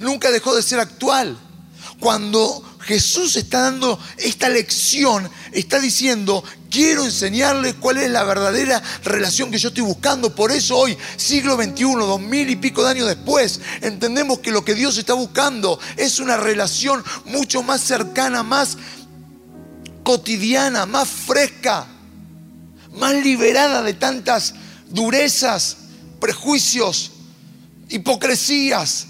Nunca 0.00 0.32
dejó 0.32 0.52
de 0.56 0.64
ser 0.64 0.80
actual. 0.80 1.38
Cuando 2.00 2.73
Jesús 2.84 3.36
está 3.36 3.62
dando 3.62 3.98
esta 4.18 4.48
lección, 4.50 5.30
está 5.52 5.80
diciendo, 5.80 6.44
quiero 6.70 7.04
enseñarles 7.04 7.74
cuál 7.74 7.96
es 7.96 8.10
la 8.10 8.24
verdadera 8.24 8.82
relación 9.04 9.50
que 9.50 9.58
yo 9.58 9.68
estoy 9.68 9.84
buscando. 9.84 10.34
Por 10.34 10.52
eso 10.52 10.76
hoy, 10.76 10.96
siglo 11.16 11.56
XXI, 11.56 11.84
dos 11.84 12.20
mil 12.20 12.48
y 12.50 12.56
pico 12.56 12.84
de 12.84 12.90
años 12.90 13.08
después, 13.08 13.60
entendemos 13.80 14.40
que 14.40 14.50
lo 14.50 14.64
que 14.64 14.74
Dios 14.74 14.98
está 14.98 15.14
buscando 15.14 15.80
es 15.96 16.18
una 16.20 16.36
relación 16.36 17.02
mucho 17.24 17.62
más 17.62 17.80
cercana, 17.80 18.42
más 18.42 18.76
cotidiana, 20.02 20.84
más 20.84 21.08
fresca, 21.08 21.86
más 22.92 23.14
liberada 23.14 23.82
de 23.82 23.94
tantas 23.94 24.54
durezas, 24.90 25.78
prejuicios, 26.20 27.12
hipocresías, 27.88 29.06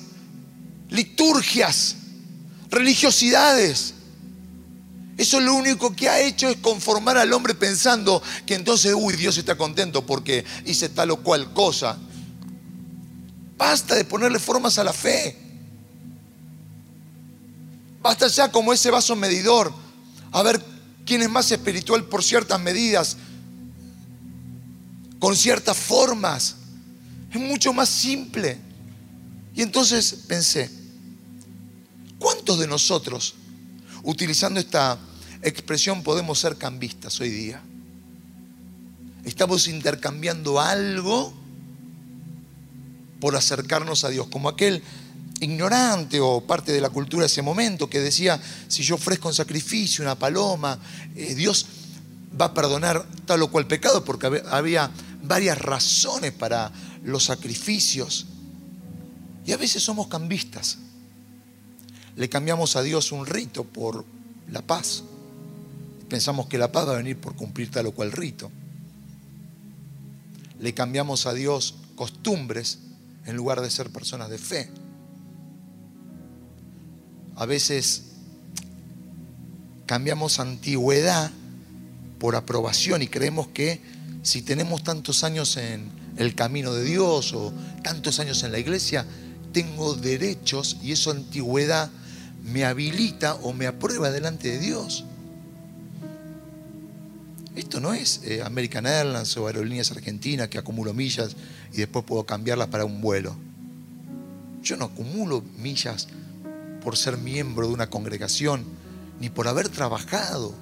liturgias 0.91 1.97
religiosidades. 2.75 3.95
Eso 5.17 5.41
lo 5.41 5.55
único 5.55 5.95
que 5.95 6.09
ha 6.09 6.21
hecho 6.21 6.49
es 6.49 6.57
conformar 6.57 7.17
al 7.17 7.33
hombre 7.33 7.55
pensando 7.55 8.23
que 8.47 8.55
entonces, 8.55 8.95
uy, 8.97 9.15
Dios 9.15 9.39
está 9.39 9.57
contento 9.57 10.05
porque 10.05 10.45
hice 10.67 10.89
tal 10.89 11.13
o 11.13 11.23
cual 11.23 11.53
cosa. 11.53 11.97
Basta 13.57 13.95
de 13.95 14.05
ponerle 14.05 14.41
formas 14.41 14.79
a 14.79 14.85
la 14.85 14.93
fe. 14.93 15.39
Basta 18.03 18.27
ya 18.27 18.51
como 18.51 18.73
ese 18.73 18.91
vaso 18.91 19.15
medidor. 19.15 19.73
A 20.33 20.43
ver 20.43 20.61
quién 21.07 21.23
es 21.23 21.31
más 21.31 21.51
espiritual 21.53 22.05
por 22.05 22.25
ciertas 22.25 22.61
medidas, 22.61 23.17
con 25.21 25.37
ciertas 25.37 25.77
formas. 25.77 26.57
Es 27.33 27.41
mucho 27.41 27.73
más 27.73 27.89
simple. 27.89 28.59
Y 29.55 29.63
entonces 29.63 30.25
pensé, 30.27 30.71
¿Cuántos 32.25 32.59
de 32.59 32.67
nosotros, 32.67 33.35
utilizando 34.03 34.59
esta 34.59 34.99
expresión, 35.43 36.03
podemos 36.03 36.39
ser 36.39 36.57
cambistas 36.57 37.21
hoy 37.21 37.29
día? 37.29 37.61
Estamos 39.27 39.69
intercambiando 39.69 40.59
algo 40.59 41.35
por 43.21 43.37
acercarnos 43.37 44.05
a 44.05 44.09
Dios, 44.09 44.29
como 44.29 44.49
aquel 44.49 44.83
ignorante 45.41 46.19
o 46.19 46.41
parte 46.41 46.73
de 46.73 46.81
la 46.81 46.89
cultura 46.89 47.25
de 47.25 47.27
ese 47.27 47.43
momento 47.43 47.91
que 47.91 48.01
decía, 48.01 48.41
si 48.69 48.83
yo 48.83 48.95
ofrezco 48.95 49.29
un 49.29 49.35
sacrificio, 49.35 50.03
una 50.03 50.19
paloma, 50.19 50.79
eh, 51.15 51.35
Dios 51.35 51.67
va 52.41 52.47
a 52.47 52.55
perdonar 52.55 53.07
tal 53.27 53.43
o 53.43 53.51
cual 53.51 53.67
pecado, 53.67 54.03
porque 54.03 54.43
había 54.49 54.91
varias 55.23 55.59
razones 55.59 56.33
para 56.33 56.73
los 57.03 57.25
sacrificios. 57.25 58.25
Y 59.45 59.53
a 59.53 59.59
veces 59.59 59.83
somos 59.83 60.07
cambistas 60.07 60.79
le 62.17 62.29
cambiamos 62.29 62.77
a 62.77 62.83
Dios 62.83 63.13
un 63.13 63.27
rito 63.27 63.65
por 63.65 64.05
la 64.51 64.63
paz. 64.63 65.03
Pensamos 66.09 66.47
que 66.47 66.59
la 66.59 66.71
paz 66.71 66.89
va 66.89 66.93
a 66.93 66.97
venir 66.99 67.19
por 67.19 67.35
cumplir 67.35 67.71
tal 67.71 67.87
o 67.87 67.93
cual 67.93 68.13
rito. 68.13 68.51
Le 70.61 70.75
cambiamos 70.75 71.27
a 71.27 71.35
Dios 71.35 71.75
costumbres 71.97 72.79
en 73.27 73.37
lugar 73.37 73.61
de 73.61 73.71
ser 73.71 73.91
personas 73.91 74.31
de 74.31 74.39
fe. 74.39 74.71
A 77.37 77.47
veces 77.47 78.05
cambiamos 79.87 80.39
antigüedad 80.39 81.33
por 82.19 82.37
aprobación 82.37 83.03
y 83.03 83.09
creemos 83.09 83.49
que 83.49 83.81
si 84.23 84.43
tenemos 84.43 84.85
tantos 84.85 85.25
años 85.25 85.57
en 85.57 85.91
el 86.17 86.35
camino 86.35 86.73
de 86.73 86.85
Dios 86.85 87.33
o 87.33 87.53
tantos 87.83 88.21
años 88.21 88.43
en 88.45 88.53
la 88.53 88.59
iglesia, 88.59 89.05
tengo 89.53 89.95
derechos 89.95 90.77
y 90.83 90.93
eso 90.93 91.11
antigüedad 91.11 91.91
me 92.45 92.65
habilita 92.65 93.35
o 93.37 93.53
me 93.53 93.67
aprueba 93.67 94.11
delante 94.11 94.51
de 94.51 94.59
Dios. 94.59 95.05
Esto 97.57 97.81
no 97.81 97.95
es 97.95 98.21
eh, 98.25 98.43
American 98.43 98.87
Airlines 98.87 99.37
o 99.37 99.47
Aerolíneas 99.47 99.91
Argentinas 99.93 100.49
que 100.49 100.59
acumulo 100.59 100.93
millas 100.93 101.37
y 101.73 101.79
después 101.79 102.05
puedo 102.05 102.25
cambiarlas 102.25 102.69
para 102.69 102.85
un 102.85 103.01
vuelo. 103.01 103.35
Yo 104.63 104.77
no 104.77 104.87
acumulo 104.87 105.43
millas 105.59 106.09
por 106.83 106.97
ser 106.97 107.17
miembro 107.17 107.69
de 107.69 107.75
una 107.75 107.89
congregación 107.89 108.65
ni 109.21 109.31
por 109.31 109.49
haber 109.49 109.69
trabajado. 109.69 110.55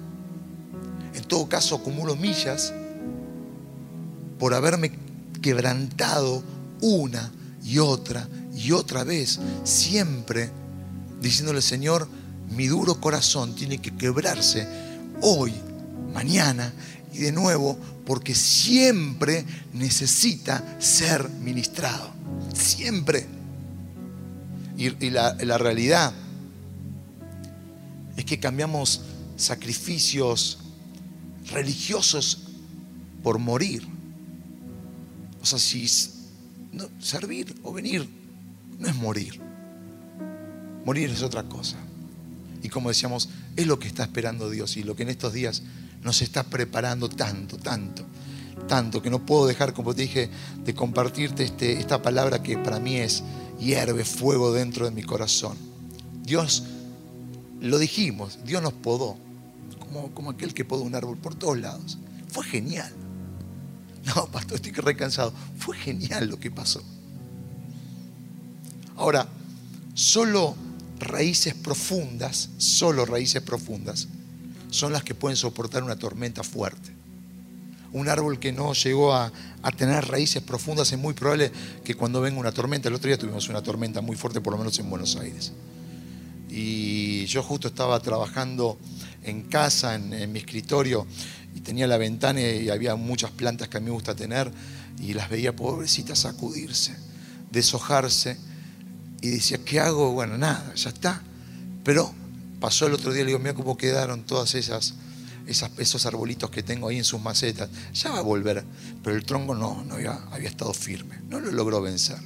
En 1.15 1.23
todo 1.23 1.49
caso, 1.49 1.75
acumulo 1.75 2.15
millas 2.15 2.73
por 4.39 4.53
haberme 4.53 4.91
quebrantado 5.41 6.43
una 6.81 7.31
y 7.63 7.79
otra 7.79 8.27
y 8.55 8.71
otra 8.71 9.03
vez, 9.03 9.39
siempre 9.63 10.51
diciéndole, 11.23 11.61
Señor, 11.61 12.07
mi 12.51 12.67
duro 12.67 12.99
corazón 12.99 13.55
tiene 13.55 13.79
que 13.79 13.95
quebrarse 13.95 14.67
hoy, 15.21 15.53
mañana 16.13 16.71
y 17.13 17.19
de 17.19 17.31
nuevo, 17.31 17.77
porque 18.05 18.35
siempre 18.35 19.45
necesita 19.73 20.77
ser 20.79 21.27
ministrado. 21.29 22.11
Siempre. 22.53 23.25
Y, 24.77 25.09
la, 25.09 25.35
la 25.35 25.57
realidad 25.57 26.13
es 28.17 28.25
que 28.25 28.39
cambiamos 28.39 29.01
sacrificios 29.37 30.59
religiosos 31.51 32.39
por 33.23 33.39
morir. 33.39 33.87
O 35.41 35.45
sea, 35.45 35.59
si 35.59 35.87
no, 36.73 36.89
servir 36.99 37.55
o 37.63 37.71
venir 37.71 38.09
no 38.79 38.87
es 38.87 38.95
morir. 38.95 39.52
Morir 40.85 41.09
es 41.09 41.21
otra 41.21 41.43
cosa. 41.43 41.77
Y 42.61 42.69
como 42.69 42.89
decíamos, 42.89 43.29
es 43.55 43.67
lo 43.67 43.79
que 43.79 43.87
está 43.87 44.03
esperando 44.03 44.49
Dios 44.49 44.77
y 44.77 44.83
lo 44.83 44.95
que 44.95 45.03
en 45.03 45.09
estos 45.09 45.33
días 45.33 45.63
nos 46.01 46.21
está 46.21 46.43
preparando 46.43 47.09
tanto, 47.09 47.57
tanto, 47.57 48.05
tanto, 48.67 49.01
que 49.01 49.09
no 49.09 49.25
puedo 49.25 49.47
dejar, 49.47 49.73
como 49.73 49.93
te 49.93 50.03
dije, 50.03 50.29
de 50.63 50.73
compartirte 50.73 51.43
este, 51.43 51.79
esta 51.79 52.01
palabra 52.01 52.41
que 52.41 52.57
para 52.57 52.79
mí 52.79 52.97
es 52.97 53.23
hierve 53.59 54.05
fuego 54.05 54.53
dentro 54.53 54.85
de 54.85 54.91
mi 54.91 55.03
corazón. 55.03 55.57
Dios, 56.23 56.63
lo 57.59 57.77
dijimos, 57.77 58.39
Dios 58.45 58.61
nos 58.61 58.73
podó, 58.73 59.17
como, 59.79 60.11
como 60.13 60.31
aquel 60.31 60.53
que 60.53 60.65
podó 60.65 60.83
un 60.83 60.95
árbol 60.95 61.17
por 61.17 61.35
todos 61.35 61.57
lados. 61.57 61.97
Fue 62.29 62.43
genial. 62.45 62.91
No, 64.05 64.27
pastor, 64.27 64.55
estoy 64.55 64.73
recansado. 64.73 65.33
Fue 65.57 65.77
genial 65.77 66.27
lo 66.27 66.37
que 66.37 66.51
pasó. 66.51 66.83
Ahora, 68.97 69.27
solo 69.93 70.55
raíces 70.99 71.53
profundas, 71.53 72.49
solo 72.57 73.05
raíces 73.05 73.41
profundas, 73.41 74.07
son 74.69 74.91
las 74.93 75.03
que 75.03 75.15
pueden 75.15 75.37
soportar 75.37 75.83
una 75.83 75.95
tormenta 75.95 76.43
fuerte. 76.43 76.91
Un 77.91 78.09
árbol 78.09 78.39
que 78.39 78.51
no 78.51 78.73
llegó 78.73 79.13
a, 79.13 79.31
tener 79.77 80.05
raíces 80.05 80.41
profundas 80.41 80.91
es 80.91 80.97
muy 80.97 81.13
probable 81.13 81.51
que 81.83 81.95
cuando 81.95 82.21
venga 82.21 82.39
una 82.39 82.51
tormenta, 82.51 82.89
el 82.89 82.95
otro 82.95 83.07
día 83.07 83.17
tuvimos 83.17 83.47
una 83.49 83.61
tormenta 83.61 84.01
muy 84.01 84.15
fuerte, 84.15 84.41
por 84.41 84.53
lo 84.53 84.59
menos 84.59 84.77
en 84.79 84.89
Buenos 84.89 85.15
Aires. 85.15 85.53
Y 86.49 87.25
yo 87.27 87.43
justo 87.43 87.67
estaba 87.67 87.99
trabajando 87.99 88.77
en 89.21 89.43
casa, 89.43 89.95
en, 89.95 90.11
en 90.11 90.31
mi 90.31 90.39
escritorio, 90.39 91.05
y 91.55 91.59
tenía 91.59 91.85
la 91.85 91.97
ventana 91.97 92.41
y 92.41 92.69
había 92.69 92.95
muchas 92.95 93.31
plantas 93.31 93.67
que 93.67 93.77
a 93.77 93.79
mí 93.79 93.85
me 93.85 93.91
gusta 93.91 94.15
tener, 94.15 94.51
y 94.99 95.13
las 95.13 95.29
veía 95.29 95.55
pobrecitas 95.55 96.19
sacudirse, 96.19 96.95
deshojarse 97.51 98.37
y 99.23 99.29
decía, 99.29 99.57
¿qué 99.63 99.79
hago? 99.79 100.11
Bueno, 100.11 100.37
nada, 100.37 100.75
ya 100.75 100.89
está. 100.89 101.21
Pero 101.85 102.13
pasó 102.59 102.87
el 102.87 102.93
otro 102.93 103.13
día, 103.13 103.23
le 103.23 103.27
digo, 103.27 103.39
mira 103.39 103.53
cómo 103.53 103.77
quedaron 103.77 104.23
todas 104.25 104.53
esas, 104.53 104.95
esas, 105.47 105.71
esos 105.77 106.05
arbolitos 106.05 106.49
que 106.49 106.61
tengo 106.61 106.89
ahí 106.89 106.97
en 106.97 107.05
sus 107.05 107.21
macetas. 107.21 107.69
Ya 107.93 108.11
va 108.11 108.17
a 108.19 108.21
volver, 108.21 108.65
pero 109.01 109.15
el 109.15 109.23
tronco 109.23 109.55
no, 109.55 109.81
no 109.85 109.95
había, 109.95 110.11
había 110.29 110.49
estado 110.49 110.73
firme, 110.73 111.21
no 111.29 111.39
lo 111.39 111.53
logró 111.53 111.81
vencer. 111.81 112.17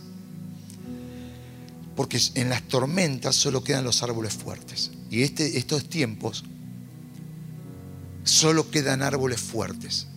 Porque 1.96 2.20
en 2.34 2.50
las 2.50 2.64
tormentas 2.64 3.36
solo 3.36 3.64
quedan 3.64 3.84
los 3.84 4.02
árboles 4.02 4.34
fuertes. 4.34 4.90
Y 5.12 5.22
este, 5.22 5.60
estos 5.60 5.88
tiempos 5.88 6.46
solo 8.24 8.72
quedan 8.72 9.04
árboles 9.04 9.40
fuertes. 9.40 10.08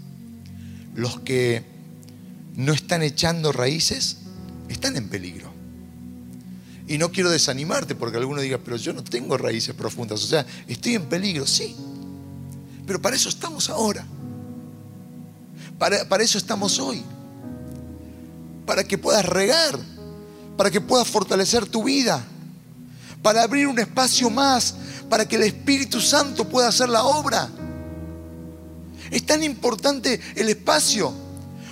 Los 0.94 1.20
que 1.20 1.62
no 2.56 2.72
están 2.72 3.02
echando 3.02 3.52
raíces 3.52 4.16
están 4.70 4.96
en 4.96 5.10
peligro. 5.10 5.50
Y 6.90 6.99
no 6.99 7.12
quiero 7.12 7.30
desanimarte 7.30 7.94
porque 7.94 8.16
alguno 8.16 8.40
diga, 8.40 8.59
pero 8.59 8.76
yo 8.76 8.92
no 8.92 9.04
tengo 9.04 9.38
raíces 9.38 9.75
profundas. 9.75 10.23
O 10.25 10.26
sea, 10.26 10.44
estoy 10.66 10.97
en 10.97 11.06
peligro, 11.06 11.47
sí. 11.47 11.76
Pero 12.85 13.00
para 13.00 13.14
eso 13.14 13.28
estamos 13.28 13.70
ahora. 13.70 14.04
Para, 15.78 16.09
para 16.09 16.25
eso 16.25 16.37
estamos 16.37 16.80
hoy. 16.80 17.02
Para 18.66 18.82
que 18.82 18.99
puedas 18.99 19.25
regar. 19.25 19.78
Para 20.56 20.70
que 20.70 20.80
puedas 20.80 21.06
fortalecer 21.06 21.64
tu 21.66 21.85
vida. 21.85 22.25
Para 23.23 23.44
abrir 23.44 23.68
un 23.68 23.78
espacio 23.78 24.28
más 24.28 24.75
para 25.11 25.26
que 25.26 25.37
el 25.37 25.42
Espíritu 25.42 26.00
Santo 26.00 26.49
pueda 26.49 26.68
hacer 26.68 26.88
la 26.88 27.02
obra. 27.02 27.50
Es 29.11 29.26
tan 29.26 29.42
importante 29.42 30.20
el 30.37 30.49
espacio, 30.49 31.12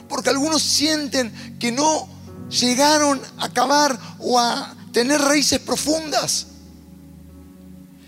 porque 0.08 0.28
algunos 0.28 0.60
sienten 0.60 1.32
que 1.58 1.70
no 1.70 2.08
llegaron 2.50 3.20
a 3.38 3.44
acabar 3.44 3.98
o 4.18 4.38
a 4.40 4.75
tener 4.92 5.21
raíces 5.21 5.59
profundas. 5.61 6.47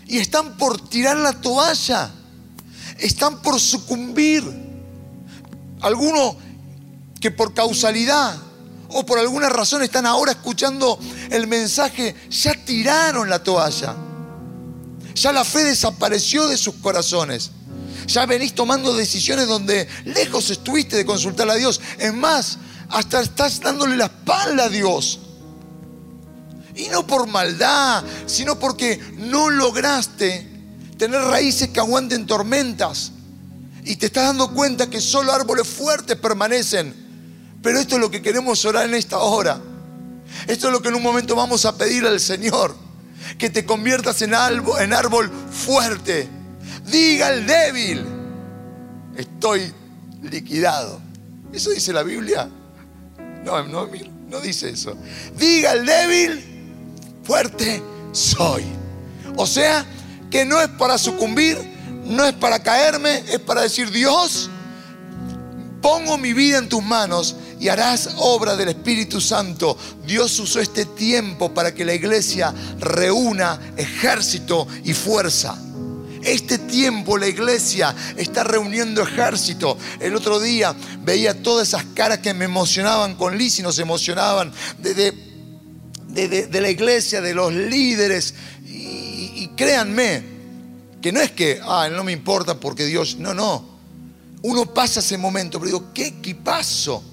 Y 0.07 0.17
están 0.17 0.57
por 0.57 0.89
tirar 0.89 1.17
la 1.17 1.33
toalla, 1.33 2.11
están 2.97 3.41
por 3.41 3.59
sucumbir. 3.59 4.43
Algunos 5.81 6.35
que 7.19 7.31
por 7.31 7.53
causalidad 7.53 8.35
o 8.89 9.05
por 9.05 9.19
alguna 9.19 9.49
razón 9.49 9.83
están 9.83 10.05
ahora 10.05 10.33
escuchando 10.33 10.99
el 11.29 11.47
mensaje, 11.47 12.15
ya 12.29 12.53
tiraron 12.65 13.29
la 13.29 13.41
toalla. 13.41 13.95
Ya 15.15 15.31
la 15.31 15.43
fe 15.43 15.63
desapareció 15.63 16.47
de 16.47 16.57
sus 16.57 16.75
corazones. 16.75 17.51
Ya 18.07 18.25
venís 18.25 18.53
tomando 18.53 18.93
decisiones 18.93 19.47
donde 19.47 19.87
lejos 20.05 20.49
estuviste 20.49 20.97
de 20.97 21.05
consultar 21.05 21.49
a 21.49 21.55
Dios. 21.55 21.79
Es 21.97 22.13
más, 22.13 22.57
hasta 22.89 23.21
estás 23.21 23.59
dándole 23.59 23.95
la 23.95 24.05
espalda 24.05 24.65
a 24.65 24.69
Dios. 24.69 25.19
Y 26.75 26.87
no 26.89 27.05
por 27.05 27.27
maldad, 27.27 28.03
sino 28.25 28.57
porque 28.57 28.99
no 29.17 29.49
lograste 29.49 30.47
tener 30.97 31.21
raíces 31.21 31.69
que 31.69 31.79
aguanten 31.79 32.25
tormentas. 32.25 33.11
Y 33.83 33.95
te 33.95 34.05
estás 34.05 34.25
dando 34.25 34.53
cuenta 34.53 34.89
que 34.89 35.01
solo 35.01 35.33
árboles 35.33 35.67
fuertes 35.67 36.15
permanecen. 36.15 36.93
Pero 37.61 37.79
esto 37.79 37.95
es 37.95 38.01
lo 38.01 38.11
que 38.11 38.21
queremos 38.21 38.63
orar 38.65 38.85
en 38.85 38.93
esta 38.93 39.17
hora. 39.17 39.59
Esto 40.47 40.67
es 40.67 40.73
lo 40.73 40.81
que 40.81 40.89
en 40.89 40.95
un 40.95 41.03
momento 41.03 41.35
vamos 41.35 41.65
a 41.65 41.75
pedir 41.75 42.05
al 42.05 42.19
Señor. 42.19 42.75
Que 43.37 43.49
te 43.49 43.65
conviertas 43.65 44.21
en 44.21 44.33
árbol, 44.33 44.81
en 44.81 44.93
árbol 44.93 45.31
fuerte. 45.51 46.27
Diga 46.85 47.31
el 47.31 47.45
débil, 47.45 48.05
estoy 49.15 49.73
liquidado. 50.23 50.99
¿Eso 51.53 51.69
dice 51.69 51.93
la 51.93 52.03
Biblia? 52.03 52.49
No, 53.43 53.63
no, 53.67 53.89
no 54.29 54.41
dice 54.41 54.69
eso. 54.69 54.95
Diga 55.37 55.73
el 55.73 55.85
débil, 55.85 56.50
soy. 58.11 58.63
O 59.35 59.47
sea, 59.47 59.85
que 60.29 60.45
no 60.45 60.59
es 60.61 60.67
para 60.69 60.97
sucumbir, 60.97 61.57
no 62.05 62.25
es 62.25 62.33
para 62.33 62.61
caerme, 62.61 63.23
es 63.29 63.39
para 63.39 63.61
decir, 63.61 63.91
Dios, 63.91 64.49
pongo 65.81 66.17
mi 66.17 66.33
vida 66.33 66.57
en 66.57 66.69
tus 66.69 66.83
manos 66.83 67.35
y 67.59 67.69
harás 67.69 68.09
obra 68.17 68.55
del 68.55 68.69
Espíritu 68.69 69.21
Santo. 69.21 69.77
Dios 70.05 70.37
usó 70.39 70.59
este 70.59 70.85
tiempo 70.85 71.53
para 71.53 71.73
que 71.73 71.85
la 71.85 71.93
iglesia 71.93 72.53
reúna 72.79 73.59
ejército 73.77 74.67
y 74.83 74.93
fuerza. 74.93 75.57
Este 76.23 76.59
tiempo 76.59 77.17
la 77.17 77.27
iglesia 77.27 77.95
está 78.15 78.43
reuniendo 78.43 79.01
ejército. 79.01 79.77
El 79.99 80.15
otro 80.15 80.39
día 80.39 80.75
veía 80.99 81.41
todas 81.41 81.69
esas 81.69 81.83
caras 81.95 82.19
que 82.19 82.33
me 82.33 82.45
emocionaban 82.45 83.15
con 83.15 83.37
Liz 83.37 83.57
y 83.57 83.63
nos 83.63 83.79
emocionaban 83.79 84.51
de, 86.13 86.47
de, 86.47 86.61
la 86.61 86.69
iglesia, 86.69 87.21
de 87.21 87.33
los 87.33 87.53
líderes. 87.53 88.33
Y, 88.65 89.49
créanme, 89.55 90.23
que 91.01 91.11
no 91.11 91.21
es 91.21 91.31
que, 91.31 91.59
ah, 91.63 91.89
no 91.91 92.03
me 92.03 92.11
importa 92.11 92.59
porque 92.59 92.85
Dios, 92.85 93.17
no, 93.17 93.33
no. 93.33 93.69
Uno 94.43 94.73
pasa 94.73 94.99
ese 94.99 95.17
momento, 95.17 95.59
pero 95.59 95.67
digo, 95.67 95.93
¿qué 95.93 96.07
equipazo? 96.07 97.03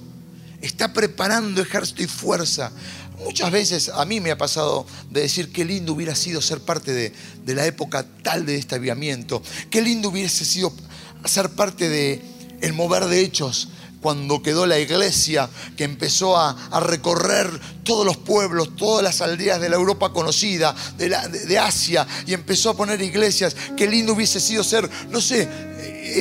Está 0.61 0.93
preparando 0.93 1.61
ejército 1.63 2.03
y 2.03 2.07
fuerza. 2.07 2.73
Muchas 3.25 3.51
veces 3.51 3.89
a 3.89 4.05
mí 4.05 4.21
me 4.21 4.31
ha 4.31 4.39
pasado 4.39 4.87
de 5.11 5.23
decir 5.23 5.53
qué 5.53 5.65
lindo 5.65 5.93
hubiera 5.93 6.15
sido 6.15 6.41
ser 6.41 6.61
parte 6.61 6.93
de, 6.93 7.13
la 7.55 7.67
época 7.67 8.07
tal 8.23 8.47
de 8.47 8.57
este 8.57 8.77
aviamiento. 8.77 9.43
Qué 9.71 9.83
lindo 9.83 10.09
hubiese 10.09 10.45
sido 10.45 10.73
ser 11.25 11.51
parte 11.51 11.89
de 11.89 12.23
el 12.61 12.73
mover 12.73 13.07
de 13.07 13.21
hechos 13.21 13.69
cuando 14.01 14.43
quedó 14.43 14.67
la 14.67 14.79
iglesia 14.79 15.49
que 15.77 15.85
empezó 15.85 16.37
a, 16.37 16.57
recorrer 16.81 17.49
todos 17.83 18.07
los 18.07 18.17
pueblos, 18.17 18.77
todas 18.77 19.03
las 19.03 19.21
aldeas 19.21 19.61
de 19.61 19.69
la 19.69 19.77
Europa 19.77 20.13
conocida, 20.13 20.75
de, 20.97 21.09
de, 21.09 21.59
Asia, 21.59 22.07
y 22.27 22.35
empezó 22.35 22.71
a 22.71 22.77
poner 22.77 23.01
iglesias. 23.03 23.57
Qué 23.77 23.87
lindo 23.87 24.13
hubiese 24.13 24.41
sido 24.41 24.63
ser, 24.63 24.89
no 25.11 25.21
sé, 25.21 25.49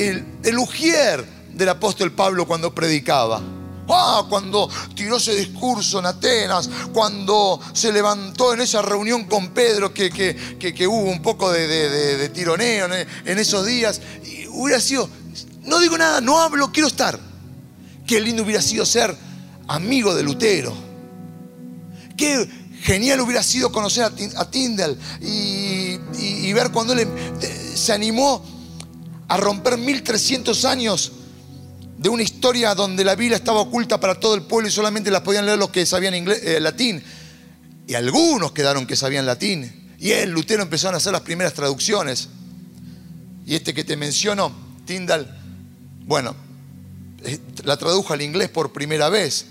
el, 0.08 0.24
el 0.44 0.58
ujier 0.58 1.24
del 1.54 1.68
apóstol 1.68 2.12
Pablo 2.12 2.46
cuando 2.46 2.74
predicaba. 2.74 3.42
Ah, 3.90 4.26
cuando 4.28 4.68
tiró 4.94 5.16
ese 5.16 5.34
discurso 5.34 5.98
en 5.98 6.06
Atenas, 6.06 6.68
cuando 6.92 7.58
se 7.72 7.90
levantó 7.90 8.52
en 8.52 8.60
esa 8.60 8.82
reunión 8.82 9.24
con 9.24 9.48
Pedro, 9.48 9.94
que, 9.94 10.10
que, 10.10 10.86
hubo 10.86 11.10
un 11.10 11.22
poco 11.22 11.50
de, 11.50 12.28
tironeo 12.34 12.86
en, 13.24 13.38
esos 13.38 13.64
días. 13.64 14.00
Hubiera 14.50 14.80
sido, 14.80 15.08
no 15.62 15.78
digo 15.78 15.96
nada, 15.96 16.20
no 16.20 16.38
hablo, 16.40 16.70
quiero 16.70 16.88
estar. 16.88 17.18
Qué 18.08 18.22
lindo 18.22 18.42
hubiera 18.42 18.62
sido 18.62 18.86
ser 18.86 19.14
amigo 19.68 20.14
de 20.14 20.22
Lutero. 20.22 20.74
Qué 22.16 22.48
genial 22.80 23.20
hubiera 23.20 23.42
sido 23.42 23.70
conocer 23.70 24.04
a, 24.04 24.50
Tyndall 24.50 24.98
y, 25.20 26.50
ver 26.54 26.70
cuando 26.70 26.94
él 26.94 27.00
eh, 27.00 27.72
se 27.76 27.92
animó 27.92 28.42
a 29.28 29.36
romper 29.36 29.76
1300 29.76 30.64
años 30.64 31.12
de 31.98 32.08
una 32.08 32.22
historia 32.22 32.74
donde 32.74 33.04
la 33.04 33.14
Biblia 33.14 33.36
estaba 33.36 33.60
oculta 33.60 34.00
para 34.00 34.18
todo 34.18 34.34
el 34.34 34.42
pueblo 34.42 34.68
y 34.68 34.72
solamente 34.72 35.10
la 35.10 35.22
podían 35.22 35.44
leer 35.44 35.58
los 35.58 35.68
que 35.68 35.84
sabían 35.84 36.14
inglés, 36.14 36.40
eh, 36.42 36.60
latín. 36.60 37.02
Y 37.86 37.92
algunos 37.92 38.52
quedaron 38.52 38.86
que 38.86 38.96
sabían 38.96 39.26
latín. 39.26 39.94
Y 39.98 40.12
él, 40.12 40.30
Lutero, 40.30 40.62
empezaron 40.62 40.94
a 40.94 40.96
hacer 40.96 41.12
las 41.12 41.20
primeras 41.20 41.52
traducciones. 41.52 42.30
Y 43.44 43.54
este 43.54 43.74
que 43.74 43.84
te 43.84 43.98
menciono, 43.98 44.50
Tyndall, 44.86 45.28
bueno, 46.06 46.47
la 47.64 47.76
tradujo 47.76 48.12
al 48.12 48.22
inglés 48.22 48.48
por 48.48 48.72
primera 48.72 49.08
vez. 49.08 49.46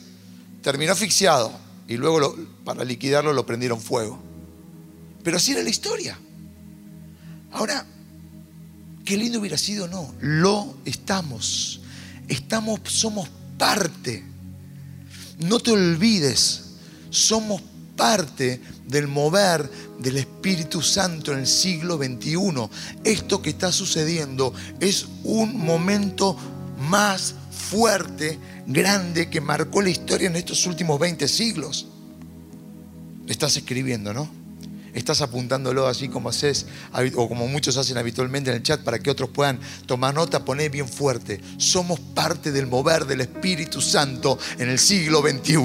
Terminó 0.61 0.93
asfixiado 0.93 1.51
y 1.87 1.97
luego 1.97 2.35
para 2.63 2.83
liquidarlo 2.83 3.33
lo 3.33 3.45
prendieron 3.45 3.79
fuego. 3.79 4.19
Pero 5.23 5.37
así 5.37 5.51
era 5.51 5.63
la 5.63 5.69
historia. 5.69 6.17
Ahora, 7.51 7.85
qué 9.05 9.17
lindo 9.17 9.39
hubiera 9.39 9.57
sido, 9.57 9.87
no, 9.87 10.13
lo 10.19 10.77
estamos 10.85 11.81
estamos, 12.27 12.81
somos 12.85 13.29
parte. 13.57 14.23
No 15.39 15.59
te 15.59 15.71
olvides, 15.71 16.63
somos 17.09 17.61
parte 17.95 18.61
del 18.87 19.07
mover 19.07 19.69
del 19.99 20.17
Espíritu 20.17 20.81
Santo 20.81 21.33
en 21.33 21.39
el 21.39 21.47
siglo 21.47 21.97
XXI. 21.97 22.69
Esto 23.03 23.41
que 23.41 23.51
está 23.51 23.71
sucediendo 23.71 24.53
es 24.79 25.07
un 25.23 25.57
momento 25.57 26.37
más 26.89 27.35
fuerte, 27.69 28.39
grande, 28.65 29.29
que 29.29 29.41
marcó 29.41 29.81
la 29.81 29.89
historia 29.89 30.27
en 30.27 30.35
estos 30.35 30.65
últimos 30.65 30.99
20 30.99 31.27
siglos. 31.27 31.87
Estás 33.27 33.57
escribiendo, 33.57 34.13
¿no? 34.13 34.29
estás 34.97 35.21
apuntándolo 35.21 35.87
así 35.87 36.09
como 36.09 36.29
haces, 36.29 36.65
o 37.15 37.27
como 37.29 37.47
muchos 37.47 37.77
hacen 37.77 37.97
habitualmente 37.97 38.49
en 38.49 38.57
el 38.57 38.63
chat 38.63 38.81
para 38.81 38.97
que 38.99 39.11
otros 39.11 39.29
puedan 39.29 39.59
tomar 39.85 40.13
nota, 40.13 40.43
poné 40.43 40.69
bien 40.69 40.87
fuerte. 40.87 41.39
Somos 41.57 41.99
parte 41.99 42.51
del 42.51 42.65
mover 42.65 43.05
del 43.05 43.21
Espíritu 43.21 43.79
Santo 43.79 44.39
en 44.57 44.69
el 44.69 44.79
siglo 44.79 45.21
XXI. 45.21 45.57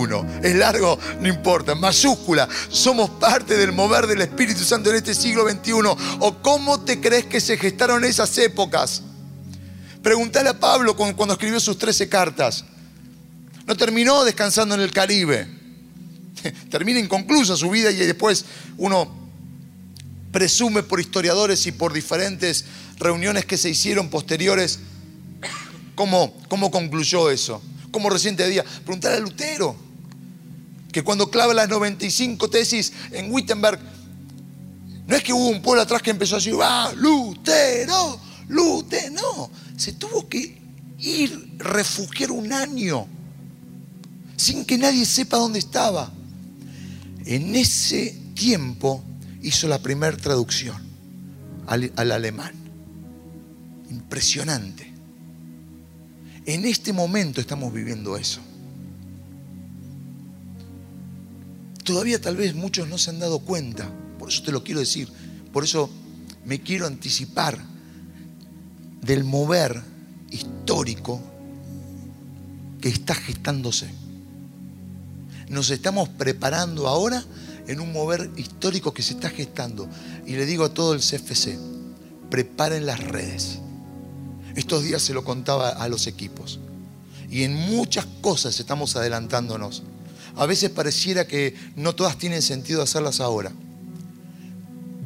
Es 0.42 0.54
largo, 0.54 0.98
no 1.20 1.28
importa, 1.28 1.74
mayúscula. 1.74 2.46
Somos 2.68 3.08
parte 3.10 3.56
del 3.56 3.72
mover 3.72 4.06
del 4.06 4.20
Espíritu 4.20 4.64
Santo 4.64 4.90
en 4.90 4.96
este 4.96 5.14
siglo 5.14 5.48
XXI. 5.48 5.72
¿O 6.20 6.42
cómo 6.42 6.80
te 6.80 7.00
crees 7.00 7.24
que 7.24 7.40
se 7.40 7.56
gestaron 7.56 8.04
esas 8.04 8.36
épocas? 8.36 9.02
Preguntale 10.02 10.50
a 10.50 10.58
Pablo 10.58 10.96
cuando 10.96 11.32
escribió 11.32 11.60
sus 11.60 11.78
13 11.78 12.08
cartas. 12.08 12.64
No 13.66 13.76
terminó 13.76 14.24
descansando 14.24 14.74
en 14.74 14.80
el 14.80 14.92
Caribe. 14.92 15.46
Termina 16.70 16.98
inconclusa 16.98 17.56
su 17.56 17.70
vida 17.70 17.90
y 17.90 17.96
después 17.96 18.44
uno 18.76 19.22
presume 20.32 20.82
por 20.82 20.98
historiadores 20.98 21.66
y 21.66 21.72
por 21.72 21.92
diferentes 21.92 22.64
reuniones 22.98 23.44
que 23.44 23.58
se 23.58 23.68
hicieron 23.68 24.08
posteriores, 24.08 24.80
¿cómo, 25.94 26.34
cómo 26.48 26.70
concluyó 26.70 27.30
eso? 27.30 27.62
Como 27.90 28.08
reciente 28.08 28.48
día, 28.48 28.64
preguntar 28.84 29.12
a 29.12 29.18
Lutero, 29.20 29.76
que 30.90 31.02
cuando 31.04 31.30
clava 31.30 31.52
las 31.52 31.68
95 31.68 32.48
tesis 32.48 32.92
en 33.12 33.30
Wittenberg, 33.30 33.78
no 35.06 35.16
es 35.16 35.22
que 35.22 35.32
hubo 35.32 35.48
un 35.48 35.60
pueblo 35.60 35.82
atrás 35.82 36.00
que 36.00 36.10
empezó 36.10 36.36
a 36.36 36.38
decir, 36.38 36.54
ah, 36.62 36.92
Lutero, 36.96 38.18
Lutero, 38.48 39.12
no, 39.14 39.50
se 39.76 39.92
tuvo 39.92 40.28
que 40.28 40.58
ir, 40.98 41.54
refugiar 41.58 42.30
un 42.30 42.52
año, 42.52 43.06
sin 44.36 44.64
que 44.64 44.78
nadie 44.78 45.04
sepa 45.04 45.36
dónde 45.36 45.58
estaba. 45.58 46.12
En 47.24 47.54
ese 47.54 48.18
tiempo 48.34 49.02
hizo 49.42 49.68
la 49.68 49.80
primera 49.80 50.16
traducción 50.16 50.76
al, 51.66 51.92
alemán. 51.96 52.52
Impresionante. 53.90 54.92
En 56.44 56.64
este 56.64 56.92
momento 56.92 57.40
estamos 57.40 57.72
viviendo 57.72 58.16
eso. 58.16 58.40
Todavía 61.84 62.20
tal 62.20 62.36
vez 62.36 62.54
muchos 62.54 62.88
no 62.88 62.96
se 62.98 63.10
han 63.10 63.18
dado 63.18 63.40
cuenta, 63.40 63.90
por 64.18 64.28
eso 64.28 64.42
te 64.42 64.52
lo 64.52 64.62
quiero 64.62 64.80
decir, 64.80 65.08
por 65.52 65.64
eso 65.64 65.90
me 66.44 66.60
quiero 66.60 66.86
anticipar 66.86 67.71
del 69.02 69.24
mover 69.24 69.82
histórico 70.30 71.20
que 72.80 72.88
está 72.88 73.14
gestándose. 73.14 73.88
Nos 75.48 75.70
estamos 75.70 76.08
preparando 76.08 76.88
ahora 76.88 77.22
en 77.66 77.80
un 77.80 77.92
mover 77.92 78.30
histórico 78.36 78.94
que 78.94 79.02
se 79.02 79.14
está 79.14 79.28
gestando. 79.28 79.88
Y 80.26 80.32
le 80.32 80.46
digo 80.46 80.64
a 80.64 80.74
todo 80.74 80.94
el 80.94 81.00
CFC, 81.00 81.58
preparen 82.30 82.86
las 82.86 83.00
redes. 83.00 83.58
Estos 84.56 84.84
días 84.84 85.02
se 85.02 85.14
lo 85.14 85.24
contaba 85.24 85.68
a 85.68 85.88
los 85.88 86.06
equipos. 86.06 86.60
Y 87.30 87.44
en 87.44 87.54
muchas 87.54 88.06
cosas 88.20 88.58
estamos 88.60 88.96
adelantándonos. 88.96 89.82
A 90.36 90.46
veces 90.46 90.70
pareciera 90.70 91.26
que 91.26 91.54
no 91.76 91.94
todas 91.94 92.18
tienen 92.18 92.42
sentido 92.42 92.82
hacerlas 92.82 93.20
ahora. 93.20 93.52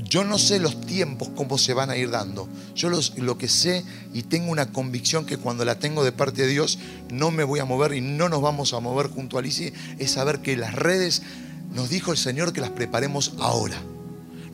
Yo 0.08 0.24
no 0.24 0.38
sé 0.38 0.60
los 0.60 0.80
tiempos 0.82 1.30
cómo 1.34 1.58
se 1.58 1.74
van 1.74 1.90
a 1.90 1.96
ir 1.96 2.10
dando. 2.10 2.48
Yo 2.74 2.90
lo 2.90 3.38
que 3.38 3.48
sé 3.48 3.84
y 4.14 4.22
tengo 4.22 4.52
una 4.52 4.72
convicción 4.72 5.26
que 5.26 5.36
cuando 5.36 5.64
la 5.64 5.78
tengo 5.78 6.04
de 6.04 6.12
parte 6.12 6.42
de 6.42 6.48
Dios 6.48 6.78
no 7.10 7.30
me 7.30 7.44
voy 7.44 7.60
a 7.60 7.64
mover 7.64 7.92
y 7.92 8.00
no 8.00 8.28
nos 8.28 8.40
vamos 8.40 8.72
a 8.72 8.80
mover 8.80 9.08
junto 9.08 9.36
a 9.36 9.40
Alicia, 9.40 9.72
es 9.98 10.12
saber 10.12 10.40
que 10.40 10.56
las 10.56 10.74
redes 10.74 11.22
nos 11.72 11.90
dijo 11.90 12.12
el 12.12 12.18
Señor 12.18 12.52
que 12.52 12.60
las 12.60 12.70
preparemos 12.70 13.32
ahora. 13.38 13.76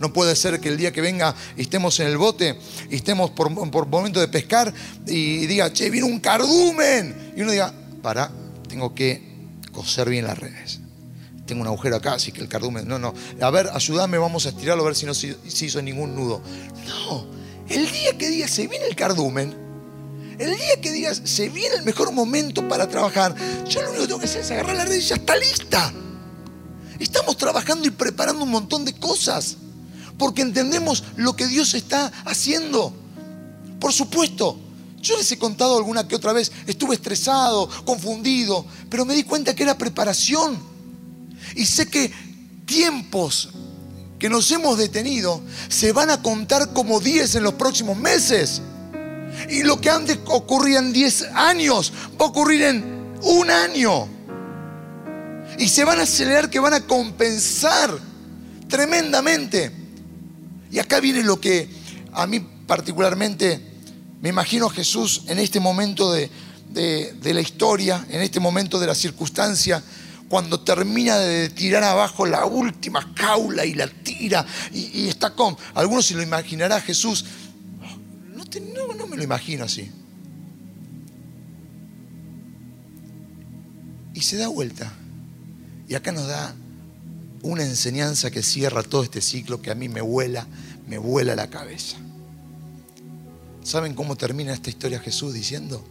No 0.03 0.13
puede 0.13 0.35
ser 0.35 0.59
que 0.59 0.69
el 0.69 0.79
día 0.79 0.93
que 0.93 1.01
venga 1.01 1.35
estemos 1.57 2.01
en 2.01 2.09
el 2.09 2.17
bote 2.17 2.59
y 2.91 2.97
estemos 2.97 3.31
por, 3.31 3.51
momento 3.51 4.19
de 4.19 4.27
pescar 4.27 4.75
y 5.07 5.47
diga, 5.47 5.73
che, 5.73 5.91
viene 5.91 6.09
un 6.09 6.19
cardumen. 6.19 7.33
Y 7.37 7.43
uno 7.43 7.53
diga, 7.53 7.73
para, 8.03 8.33
tengo 8.69 8.95
que 8.95 9.23
coser 9.71 10.11
bien 10.11 10.25
las 10.25 10.39
redes. 10.39 10.82
Tengo 11.53 11.61
un 11.61 11.69
agujero 11.69 11.97
acá, 11.97 12.15
así 12.15 12.33
que 12.33 12.41
el 12.41 12.49
cardumen. 12.49 12.89
No, 12.89 12.99
no. 12.99 13.13
A 13.39 13.51
ver, 13.51 13.69
ayúdame, 13.75 14.17
vamos 14.17 14.47
a 14.47 14.49
estirarlo 14.49 14.85
a 14.85 14.87
ver 14.87 14.97
si 14.97 15.05
no 15.05 15.13
se 15.13 15.37
hizo 15.45 15.83
ningún 15.83 16.17
nudo. 16.17 16.41
No. 16.87 17.27
El 17.69 17.93
día 17.93 18.17
que 18.17 18.31
diga 18.31 18.49
se 18.49 18.67
viene 18.67 18.87
el 18.87 18.97
cardumen, 18.97 19.55
el 20.39 20.57
día 20.57 20.81
que 20.81 20.91
digas 20.91 21.21
se 21.25 21.51
viene 21.51 21.75
el 21.77 21.83
mejor 21.83 22.11
momento 22.11 22.67
para 22.67 22.89
trabajar, 22.89 23.35
yo 23.69 23.83
lo 23.83 23.91
único 23.91 24.01
que 24.01 24.07
tengo 24.07 24.21
que 24.21 24.25
hacer 24.25 24.41
es 24.41 24.51
agarrar 24.51 24.77
la 24.77 24.87
red 24.87 24.97
y 24.97 25.03
ya 25.03 25.17
está 25.17 25.37
lista. 25.37 25.93
Estamos 26.99 27.37
trabajando 27.37 27.87
y 27.87 27.91
preparando 27.91 28.45
un 28.45 28.51
montón 28.51 28.87
de 28.87 28.95
cosas 28.95 29.59
porque 30.17 30.41
entendemos 30.41 31.05
lo 31.17 31.37
que 31.37 31.47
Dios 31.49 31.75
está 31.75 32.07
haciendo. 32.25 32.95
Por 33.79 33.93
supuesto, 33.93 34.59
yo 35.03 35.19
les 35.19 35.31
he 35.33 35.39
contado 35.39 35.77
alguna 35.77 36.09
que 36.09 36.17
otra 36.17 36.33
vez, 36.33 36.51
estuve 36.67 36.95
estresado, 36.95 37.69
confundido, 37.85 38.65
pero 38.89 39.05
me 39.05 39.15
di 39.15 39.25
cuenta 39.25 39.55
que 39.55 39.65
era 39.65 39.77
preparación. 39.77 40.72
Y 41.57 41.67
sé 41.67 41.87
que 41.87 42.13
tiempos 42.67 43.51
que 44.19 44.29
nos 44.29 44.51
hemos 44.51 44.79
detenido 44.79 45.43
se 45.69 45.93
van 45.93 46.11
a 46.11 46.23
contar 46.23 46.73
como 46.73 47.01
10 47.01 47.37
en 47.37 47.43
los 47.43 47.55
próximos 47.55 47.97
meses. 47.97 48.63
Y 49.49 49.63
lo 49.63 49.81
que 49.81 49.91
antes 49.91 50.19
ocurría 50.27 50.79
en 50.79 50.93
10 50.93 51.23
años 51.35 51.93
va 52.21 52.27
a 52.27 52.29
ocurrir 52.29 52.63
en 52.63 52.85
un 53.23 53.51
año. 53.51 54.09
Y 55.59 55.69
se 55.69 55.85
van 55.85 56.01
a 56.01 56.03
acelerar 56.03 56.51
que 56.51 56.61
van 56.61 56.75
a 56.75 56.87
compensar 56.87 57.99
tremendamente. 58.69 59.71
Y 60.71 60.79
acá 60.79 61.01
viene 61.01 61.23
lo 61.23 61.41
que 61.41 61.69
a 62.13 62.27
mí 62.27 62.41
particularmente 62.67 63.73
me 64.23 64.29
imagino 64.29 64.69
Jesús 64.69 65.23
en 65.27 65.41
este 65.41 65.59
momento 65.59 66.13
de, 66.13 66.31
la 67.23 67.41
historia, 67.41 68.07
en 68.09 68.23
este 68.23 68.39
momento 68.39 68.79
de 68.79 68.87
la 68.87 68.95
circunstancia, 68.95 69.83
cuando 70.33 70.61
termina 70.61 71.19
de 71.19 71.51
tirar 71.51 71.85
abajo 71.85 72.25
la 72.25 72.47
última 72.47 73.13
caula 73.13 73.67
y 73.67 73.75
la 73.75 73.87
tira 73.87 74.47
y, 74.73 75.07
está 75.09 75.35
con... 75.35 75.55
Algunos 75.75 76.07
se 76.07 76.15
lo 76.15 76.23
imaginará 76.23 76.81
Jesús. 76.81 77.27
No, 78.33 78.95
no 78.95 79.07
me 79.07 79.19
lo 79.19 79.23
imagino 79.23 79.65
así. 79.65 79.91
Y 84.15 84.23
se 84.23 84.39
da 84.39 84.49
vuelta 84.49 84.91
y 85.87 85.97
acá 85.97 86.13
nos 86.13 86.27
da 86.27 86.55
una 87.43 87.65
enseñanza 87.65 88.31
que 88.31 88.43
cierra 88.43 88.83
todo 88.83 89.03
este 89.03 89.21
ciclo 89.21 89.61
que 89.61 89.71
a 89.71 89.75
mí 89.75 89.91
me 89.91 90.01
vuela, 90.01 90.47
me 90.89 90.97
vuela 90.97 91.37
la 91.37 91.51
cabeza. 91.51 91.99
¿Saben 93.63 93.93
cómo 93.93 94.17
termina 94.17 94.55
esta 94.55 94.71
historia 94.71 94.99
Jesús 94.99 95.35
diciendo? 95.35 95.85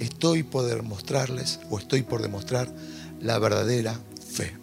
Estoy 0.00 0.44
por 0.44 0.64
demostrarles 0.64 1.60
o 1.68 1.78
estoy 1.78 2.04
por 2.04 2.22
demostrar 2.22 2.72
la 3.20 3.38
verdadera 3.38 3.98
fe. 4.30 4.54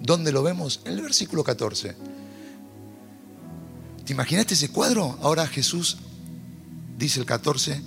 ¿Dónde 0.00 0.32
lo 0.32 0.42
vemos? 0.42 0.80
En 0.84 0.94
el 0.94 1.02
versículo 1.02 1.44
14. 1.44 1.96
¿Te 4.04 4.12
imaginaste 4.12 4.54
ese 4.54 4.70
cuadro? 4.70 5.18
Ahora 5.20 5.46
Jesús, 5.46 5.98
dice 6.96 7.20
el 7.20 7.26
14, 7.26 7.82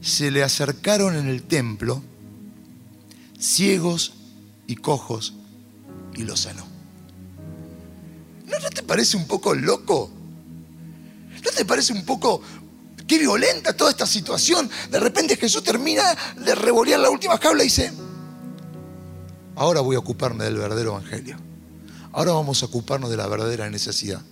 se 0.00 0.30
le 0.30 0.42
acercaron 0.42 1.14
en 1.16 1.28
el 1.28 1.42
templo 1.42 2.02
ciegos 3.38 4.14
y 4.66 4.76
cojos 4.76 5.34
y 6.14 6.22
los 6.22 6.40
sanó. 6.40 6.66
¿No, 8.46 8.68
te 8.70 8.82
parece 8.82 9.16
un 9.16 9.26
poco 9.26 9.54
loco? 9.54 10.10
¿No 11.44 11.50
te 11.50 11.64
parece 11.64 11.92
un 11.92 12.04
poco 12.04 12.42
qué 13.06 13.18
violenta 13.18 13.72
toda 13.76 13.90
esta 13.90 14.06
situación? 14.06 14.68
De 14.90 15.00
repente 15.00 15.36
Jesús 15.36 15.62
termina 15.62 16.02
de 16.36 16.54
revolear 16.54 17.00
la 17.00 17.10
última 17.10 17.38
jaula 17.38 17.62
y 17.62 17.66
dice, 17.66 17.92
ahora 19.60 19.82
voy 19.82 19.94
a 19.94 19.98
ocuparme 19.98 20.44
del 20.44 20.56
verdadero 20.56 20.92
evangelio. 20.92 21.36
Ahora 22.12 22.32
vamos 22.32 22.62
a 22.62 22.66
ocuparnos 22.66 23.10
de 23.10 23.18
la 23.18 23.26
verdadera 23.26 23.68
necesidad. 23.68 24.22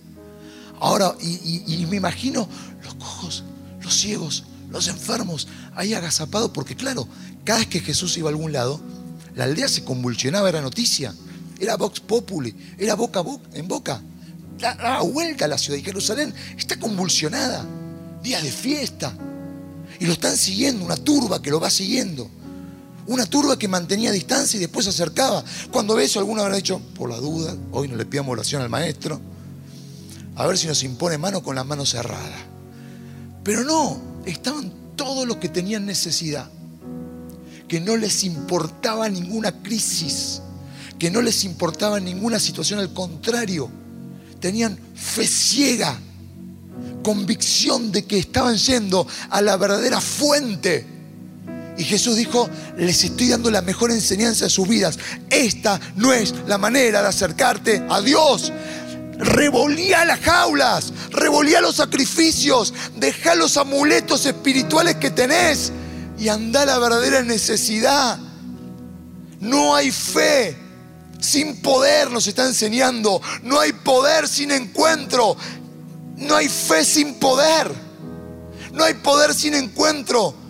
Ahora, 0.79 1.13
y, 1.21 1.85
me 1.87 1.97
imagino 1.97 2.49
los 2.83 2.95
cojos, 2.95 3.43
los 3.79 3.93
ciegos, 3.93 4.45
los 4.71 4.87
enfermos, 4.87 5.47
ahí 5.75 5.93
agazapados, 5.93 6.49
porque 6.49 6.75
claro, 6.75 7.07
cada 7.43 7.59
vez 7.59 7.67
que 7.67 7.79
Jesús 7.79 8.17
iba 8.17 8.27
a 8.27 8.31
algún 8.31 8.53
lado, 8.53 8.81
la 9.35 9.43
aldea 9.43 9.69
se 9.69 9.83
convulsionaba, 9.83 10.49
era 10.49 10.61
noticia. 10.61 11.13
Era 11.59 11.77
Vox 11.77 11.99
Populi, 11.99 12.55
era 12.79 12.95
boca 12.95 13.23
en 13.53 13.67
boca. 13.67 14.01
La, 14.59 15.01
vuelta 15.01 15.45
a 15.45 15.47
la 15.47 15.59
ciudad 15.59 15.77
de 15.77 15.83
Jerusalén 15.83 16.33
está 16.57 16.79
convulsionada. 16.79 17.67
Día 18.23 18.41
de 18.41 18.51
fiesta. 18.51 19.13
Y 19.99 20.07
lo 20.07 20.13
están 20.13 20.35
siguiendo, 20.35 20.83
una 20.83 20.97
turba 20.97 21.39
que 21.39 21.51
lo 21.51 21.59
va 21.59 21.69
siguiendo. 21.69 22.31
Una 23.09 23.25
turba 23.25 23.57
que 23.57 23.67
mantenía 23.67 24.11
distancia 24.11 24.57
y 24.57 24.59
después 24.59 24.85
se 24.85 24.91
acercaba. 24.91 25.43
Cuando 25.71 25.95
ve 25.95 26.03
eso, 26.03 26.19
alguno 26.19 26.43
habrá 26.43 26.57
dicho, 26.57 26.79
por 26.93 27.09
la 27.09 27.17
duda, 27.17 27.55
hoy 27.71 27.87
no 27.87 27.95
le 27.95 28.05
pidamos 28.05 28.33
oración 28.33 28.61
al 28.61 28.69
maestro. 28.69 29.19
A 30.35 30.45
ver 30.45 30.59
si 30.59 30.67
nos 30.67 30.83
impone 30.83 31.17
mano 31.17 31.41
con 31.41 31.55
la 31.55 31.63
mano 31.63 31.87
cerrada. 31.87 32.37
Pero 33.43 33.63
no, 33.63 33.99
estaban 34.27 34.71
todos 34.95 35.27
los 35.27 35.37
que 35.37 35.49
tenían 35.49 35.87
necesidad 35.87 36.51
que 37.67 37.79
no 37.81 37.97
les 37.97 38.23
importaba 38.23 39.09
ninguna 39.09 39.63
crisis, 39.63 40.43
que 40.99 41.09
no 41.09 41.23
les 41.23 41.43
importaba 41.45 41.99
ninguna 41.99 42.39
situación, 42.39 42.79
al 42.79 42.93
contrario, 42.93 43.71
tenían 44.39 44.77
fe 44.93 45.25
ciega, 45.25 45.99
convicción 47.01 47.91
de 47.91 48.05
que 48.05 48.19
estaban 48.19 48.55
yendo 48.55 49.07
a 49.31 49.41
la 49.41 49.57
verdadera 49.57 49.99
fuente. 49.99 50.98
Y 51.79 51.85
Jesús 51.85 52.17
dijo, 52.17 52.49
les 52.75 53.05
estoy 53.05 53.29
dando 53.29 53.49
la 53.49 53.61
mejor 53.61 53.89
enseñanza 53.89 54.43
de 54.43 54.49
sus 54.49 54.67
vidas. 54.67 54.99
Esta 55.29 55.79
no 55.95 56.11
es 56.11 56.35
la 56.45 56.57
manera 56.57 57.01
de 57.01 57.07
acercarte 57.07 57.81
a 57.89 58.01
Dios. 58.01 58.51
Revolía 59.17 60.03
las 60.03 60.19
jaulas, 60.19 60.91
revolía 61.11 61.61
los 61.61 61.77
sacrificios, 61.77 62.73
deja 62.97 63.33
los 63.33 63.55
amuletos 63.55 64.25
espirituales 64.25 64.97
que 64.97 65.09
tenés 65.09 65.71
y 66.17 66.27
anda 66.27 66.65
la 66.65 66.77
verdadera 66.79 67.23
necesidad. 67.23 68.19
No 69.39 69.73
hay 69.73 69.91
fe 69.91 70.57
sin 71.21 71.61
poder, 71.61 72.11
nos 72.11 72.27
está 72.27 72.45
enseñando. 72.45 73.21
No 73.43 73.57
hay 73.57 73.71
poder 73.71 74.27
sin 74.27 74.51
encuentro. 74.51 75.37
No 76.17 76.35
hay 76.35 76.49
fe 76.49 76.83
sin 76.83 77.13
poder. 77.13 77.71
No 78.73 78.83
hay 78.83 78.95
poder 78.95 79.33
sin 79.33 79.53
encuentro. 79.53 80.48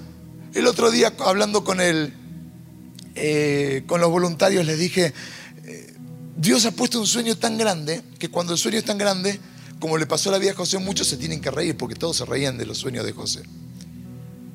El 0.53 0.65
otro 0.67 0.89
día 0.89 1.13
hablando 1.19 1.63
con 1.63 1.79
el, 1.79 2.13
eh, 3.15 3.83
con 3.85 4.01
los 4.01 4.09
voluntarios 4.09 4.65
les 4.65 4.79
dije, 4.79 5.13
eh, 5.65 5.93
Dios 6.37 6.65
ha 6.65 6.71
puesto 6.71 6.99
un 6.99 7.07
sueño 7.07 7.37
tan 7.37 7.57
grande 7.57 8.01
que 8.17 8.29
cuando 8.29 8.53
el 8.53 8.59
sueño 8.59 8.79
es 8.79 8.85
tan 8.85 8.97
grande, 8.97 9.39
como 9.79 9.97
le 9.97 10.07
pasó 10.07 10.29
a 10.29 10.33
la 10.33 10.39
vida 10.39 10.51
a 10.51 10.55
José, 10.55 10.79
muchos 10.79 11.07
se 11.07 11.17
tienen 11.17 11.39
que 11.39 11.51
reír 11.51 11.77
porque 11.77 11.95
todos 11.95 12.17
se 12.17 12.25
reían 12.25 12.57
de 12.57 12.65
los 12.65 12.79
sueños 12.79 13.05
de 13.05 13.11
José. 13.11 13.43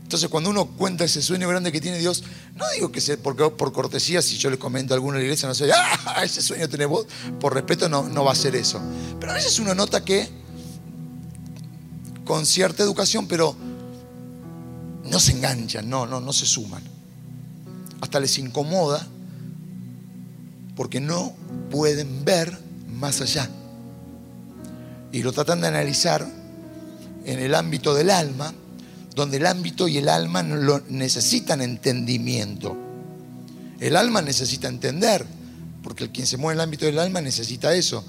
Entonces, 0.03 0.29
cuando 0.29 0.51
uno 0.51 0.67
cuenta 0.67 1.05
ese 1.05 1.23
sueño 1.23 1.49
grande 1.49 1.73
que 1.73 1.81
tiene 1.81 1.99
Dios, 1.99 2.25
no 2.57 2.65
digo 2.75 2.93
que 2.93 3.01
sea 3.01 3.17
porque 3.17 3.49
por 3.51 3.73
cortesía, 3.73 4.21
si 4.21 4.37
yo 4.37 4.51
le 4.51 4.59
comento 4.59 4.95
a 4.95 4.97
alguna 4.97 5.21
iglesia, 5.21 5.49
no 5.49 5.55
sé, 5.55 5.71
¡ah! 5.73 6.23
Ese 6.25 6.43
sueño 6.43 6.69
tiene 6.69 6.85
voz, 6.87 7.07
por 7.41 7.55
respeto 7.55 7.89
no, 7.89 8.09
no 8.09 8.25
va 8.25 8.33
a 8.33 8.37
ser 8.37 8.55
eso. 8.55 8.81
Pero 9.19 9.33
a 9.33 9.35
veces 9.35 9.59
uno 9.59 9.75
nota 9.75 10.05
que, 10.05 10.29
con 12.25 12.45
cierta 12.47 12.83
educación, 12.83 13.27
pero 13.27 13.57
no 15.11 15.21
se 15.21 15.33
enganchan, 15.33 15.89
no, 15.89 16.07
no, 16.07 16.21
no 16.21 16.33
se 16.33 16.47
suman. 16.47 16.83
Hasta 18.01 18.21
les 18.21 18.39
incomoda 18.39 19.07
porque 20.77 21.01
no 21.01 21.35
pueden 21.71 22.25
ver 22.25 22.57
más 22.89 23.21
allá. 23.21 23.49
Y 25.13 25.23
lo 25.23 25.33
tratan 25.33 25.61
de 25.61 25.69
analizar 25.69 26.27
en 27.25 27.39
el 27.39 27.55
ámbito 27.55 27.95
del 27.95 28.11
alma, 28.11 28.53
donde 29.15 29.37
el 29.37 29.47
ámbito 29.47 29.87
y 29.87 29.99
el 29.99 30.09
alma 30.09 30.43
necesitan 30.43 31.61
entendimiento. 31.61 32.77
El 33.81 33.97
alma 33.97 34.23
necesita 34.23 34.69
entender, 34.69 35.25
porque 35.83 36.05
el 36.05 36.11
quien 36.11 36.27
se 36.27 36.37
mueve 36.37 36.55
en 36.55 36.61
el 36.61 36.65
ámbito 36.65 36.87
del 36.87 36.99
alma 36.99 37.21
necesita 37.21 37.75
eso. 37.75 38.05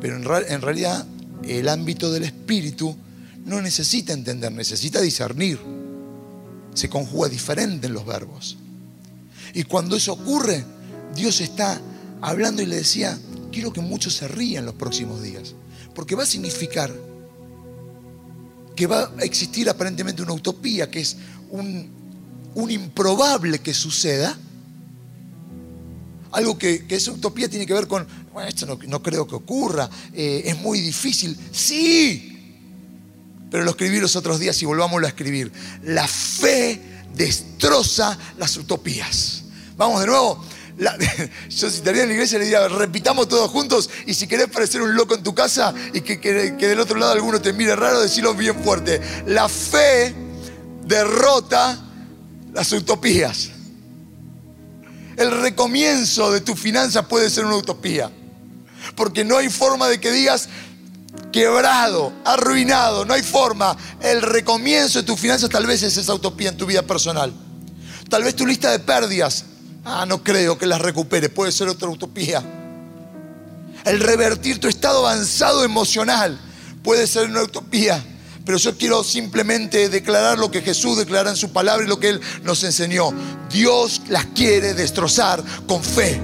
Pero 0.00 0.16
en, 0.16 0.62
realidad 0.62 1.06
el 1.44 1.68
ámbito 1.68 2.12
del 2.12 2.24
espíritu 2.24 2.96
no 3.44 3.60
necesita 3.60 4.12
entender, 4.12 4.52
necesita 4.52 5.00
discernir. 5.00 5.58
Se 6.74 6.88
conjuga 6.88 7.28
diferente 7.28 7.86
en 7.86 7.94
los 7.94 8.06
verbos. 8.06 8.56
Y 9.54 9.64
cuando 9.64 9.96
eso 9.96 10.12
ocurre, 10.12 10.64
Dios 11.14 11.40
está 11.40 11.80
hablando 12.20 12.62
y 12.62 12.66
le 12.66 12.76
decía, 12.76 13.18
quiero 13.50 13.72
que 13.72 13.80
muchos 13.80 14.14
se 14.14 14.28
rían 14.28 14.64
los 14.64 14.74
próximos 14.74 15.22
días, 15.22 15.54
porque 15.94 16.14
va 16.14 16.22
a 16.22 16.26
significar 16.26 16.94
que 18.76 18.86
va 18.86 19.12
a 19.18 19.24
existir 19.24 19.68
aparentemente 19.68 20.22
una 20.22 20.32
utopía, 20.32 20.90
que 20.90 21.00
es 21.00 21.16
un, 21.50 21.98
improbable 22.68 23.58
que 23.58 23.74
suceda, 23.74 24.38
algo 26.32 26.56
que, 26.56 26.86
esa 26.88 27.12
utopía 27.12 27.48
tiene 27.48 27.66
que 27.66 27.74
ver 27.74 27.88
con, 27.88 28.06
bueno, 28.32 28.48
esto 28.48 28.66
no, 28.66 29.02
creo 29.02 29.26
que 29.26 29.34
ocurra, 29.34 29.90
eh, 30.12 30.42
es 30.46 30.58
muy 30.60 30.80
difícil, 30.80 31.36
sí, 31.50 32.29
pero 33.50 33.64
lo 33.64 33.70
escribí 33.70 34.00
los 34.00 34.16
otros 34.16 34.38
días 34.38 34.60
y 34.62 34.64
volvámoslo 34.64 35.06
a 35.06 35.10
escribir. 35.10 35.52
La 35.82 36.06
fe 36.06 36.80
destroza 37.14 38.16
las 38.38 38.56
utopías. 38.56 39.42
Vamos 39.76 40.00
de 40.00 40.06
nuevo. 40.06 40.44
yo 41.50 41.70
si 41.70 41.76
estaría 41.76 42.02
en 42.02 42.08
la 42.08 42.14
iglesia 42.14 42.38
le 42.38 42.44
diría, 42.44 42.66
repitamos 42.68 43.28
todos 43.28 43.50
juntos 43.50 43.90
y 44.06 44.14
si 44.14 44.26
querés 44.26 44.48
parecer 44.48 44.80
un 44.80 44.94
loco 44.94 45.14
en 45.14 45.22
tu 45.22 45.34
casa 45.34 45.74
y 45.92 46.00
que, 46.00 46.16
del 46.16 46.80
otro 46.80 46.98
lado 46.98 47.12
alguno 47.12 47.40
te 47.40 47.52
mire 47.52 47.76
raro, 47.76 48.00
decirlo 48.00 48.34
bien 48.34 48.62
fuerte. 48.62 49.00
La 49.26 49.48
fe 49.48 50.14
derrota 50.86 51.78
las 52.52 52.72
utopías. 52.72 53.50
El 55.16 55.42
recomienzo 55.42 56.32
de 56.32 56.40
tu 56.40 56.56
finanzas 56.56 57.06
puede 57.06 57.28
ser 57.28 57.44
una 57.44 57.56
utopía. 57.56 58.10
Porque 58.96 59.24
no 59.24 59.36
hay 59.36 59.50
forma 59.50 59.88
de 59.88 60.00
que 60.00 60.10
digas, 60.10 60.48
quebrado, 61.32 62.12
arruinado, 62.24 63.04
no 63.04 63.14
hay 63.14 63.22
forma. 63.22 63.76
El 64.00 64.22
recomienzo 64.22 65.00
de 65.00 65.06
tus 65.06 65.18
finanzas 65.18 65.50
tal 65.50 65.66
vez 65.66 65.82
es 65.82 65.96
esa 65.96 66.14
utopía 66.14 66.50
en 66.50 66.56
tu 66.56 66.66
vida 66.66 66.82
personal. 66.82 67.32
Tal 68.08 68.24
vez 68.24 68.34
tu 68.34 68.46
lista 68.46 68.70
de 68.70 68.80
pérdidas 68.80 69.44
Ah, 69.84 70.04
no 70.06 70.22
creo 70.22 70.58
que 70.58 70.66
las 70.66 70.80
recupere, 70.80 71.28
puede 71.28 71.52
ser 71.52 71.68
otra 71.68 71.88
utopía. 71.88 72.42
El 73.84 74.00
revertir 74.00 74.60
tu 74.60 74.68
estado 74.68 75.06
avanzado 75.06 75.64
emocional 75.64 76.38
puede 76.82 77.06
ser 77.06 77.30
una 77.30 77.42
utopía. 77.42 78.04
Pero 78.44 78.58
yo 78.58 78.76
quiero 78.76 79.04
simplemente 79.04 79.88
declarar 79.88 80.38
lo 80.38 80.50
que 80.50 80.60
Jesús 80.60 80.98
declara 80.98 81.30
en 81.30 81.36
su 81.36 81.52
palabra 81.52 81.84
y 81.84 81.88
lo 81.88 82.00
que 82.00 82.10
Él 82.10 82.20
nos 82.42 82.62
enseñó. 82.64 83.12
Dios 83.50 84.02
las 84.08 84.26
quiere 84.26 84.74
destrozar 84.74 85.42
con 85.66 85.82
fe. 85.82 86.20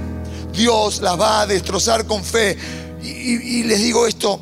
Dios 0.53 1.01
las 1.01 1.19
va 1.19 1.43
a 1.43 1.47
destrozar 1.47 2.07
con 2.07 2.25
fe. 2.25 2.59
Y, 3.03 3.61
y 3.61 3.63
les 3.65 3.81
digo 3.81 4.07
esto, 4.07 4.41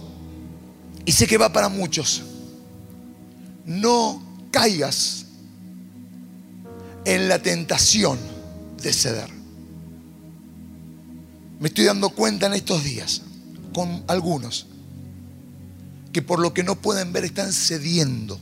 y 1.07 1.13
sé 1.13 1.27
que 1.27 1.39
va 1.39 1.53
para 1.53 1.69
muchos. 1.69 2.23
No 3.67 4.23
caigas 4.51 5.27
en 7.05 7.29
la 7.29 7.41
tentación 7.41 8.19
de 8.83 8.93
ceder. 8.93 9.29
Me 11.61 11.69
estoy 11.69 11.85
dando 11.85 12.11
cuenta 12.11 12.47
en 12.47 12.55
estos 12.55 12.85
días, 12.85 13.23
con 13.73 14.05
algunos, 14.07 14.67
que 16.13 16.23
por 16.23 16.41
lo 16.41 16.53
que 16.53 16.63
no 16.63 16.77
pueden 16.77 17.13
ver 17.13 17.25
están 17.25 17.53
cediendo. 17.53 18.39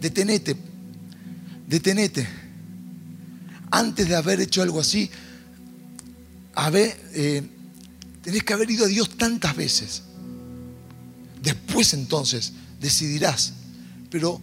Detenete, 0.00 0.56
detenete. 1.66 2.28
Antes 3.70 4.08
de 4.08 4.14
haber 4.14 4.40
hecho 4.40 4.62
algo 4.62 4.80
así, 4.80 5.10
haber, 6.54 6.96
eh, 7.14 7.42
tenés 8.22 8.44
que 8.44 8.52
haber 8.52 8.70
ido 8.70 8.84
a 8.84 8.88
Dios 8.88 9.16
tantas 9.16 9.56
veces. 9.56 10.03
Después 11.44 11.92
entonces 11.92 12.54
decidirás. 12.80 13.52
Pero 14.10 14.40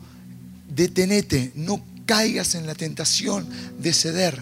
detenete, 0.69 1.51
no 1.55 1.83
caigas 2.05 2.55
en 2.55 2.67
la 2.67 2.75
tentación 2.75 3.47
de 3.79 3.91
ceder, 3.91 4.41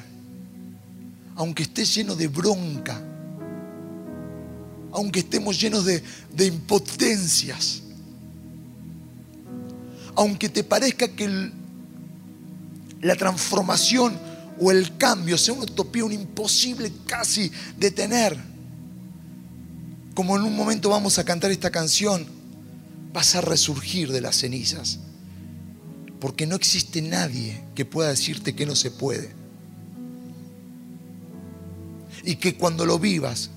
aunque 1.35 1.63
estés 1.63 1.95
lleno 1.95 2.15
de 2.15 2.27
bronca, 2.27 3.01
aunque 4.91 5.19
estemos 5.19 5.59
llenos 5.59 5.85
de, 5.85 6.03
impotencias, 6.45 7.83
aunque 10.15 10.49
te 10.49 10.63
parezca 10.63 11.07
que 11.07 11.51
la 13.01 13.15
transformación 13.15 14.17
o 14.59 14.71
el 14.71 14.97
cambio 14.97 15.37
sea 15.37 15.53
una 15.53 15.63
utopía, 15.63 16.03
un 16.03 16.11
imposible 16.11 16.91
casi 17.05 17.51
de 17.77 17.91
tener, 17.91 18.37
como 20.13 20.35
en 20.35 20.43
un 20.43 20.55
momento 20.55 20.89
vamos 20.89 21.17
a 21.19 21.23
cantar 21.23 21.51
esta 21.51 21.69
canción, 21.69 22.38
vas 23.13 23.35
a 23.35 23.41
resurgir 23.41 24.11
de 24.11 24.21
las 24.21 24.37
cenizas 24.37 24.99
porque 26.19 26.45
no 26.45 26.55
existe 26.55 27.01
nadie 27.01 27.63
que 27.75 27.85
pueda 27.85 28.09
decirte 28.09 28.55
que 28.55 28.65
no 28.65 28.75
se 28.75 28.91
puede. 28.91 29.33
Y 32.23 32.35
que 32.35 32.55
cuando 32.55 32.85
lo 32.85 32.99
vivas, 32.99 33.49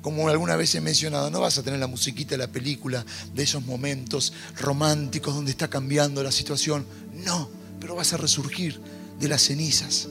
como 0.00 0.28
alguna 0.28 0.56
vez 0.56 0.74
he 0.74 0.80
mencionado, 0.80 1.30
no 1.30 1.40
vas 1.40 1.58
a 1.58 1.62
tener 1.62 1.78
la 1.78 1.86
musiquita 1.86 2.30
de 2.30 2.38
la 2.38 2.46
película, 2.46 3.04
de 3.34 3.42
esos 3.42 3.64
momentos 3.64 4.32
románticos 4.58 5.34
donde 5.34 5.50
está 5.50 5.68
cambiando 5.68 6.22
la 6.22 6.32
situación. 6.32 6.86
No, 7.24 7.50
pero 7.78 7.94
vas 7.94 8.14
a 8.14 8.16
resurgir 8.16 8.80
de 9.20 9.28
las 9.28 9.42
cenizas. 9.42 10.08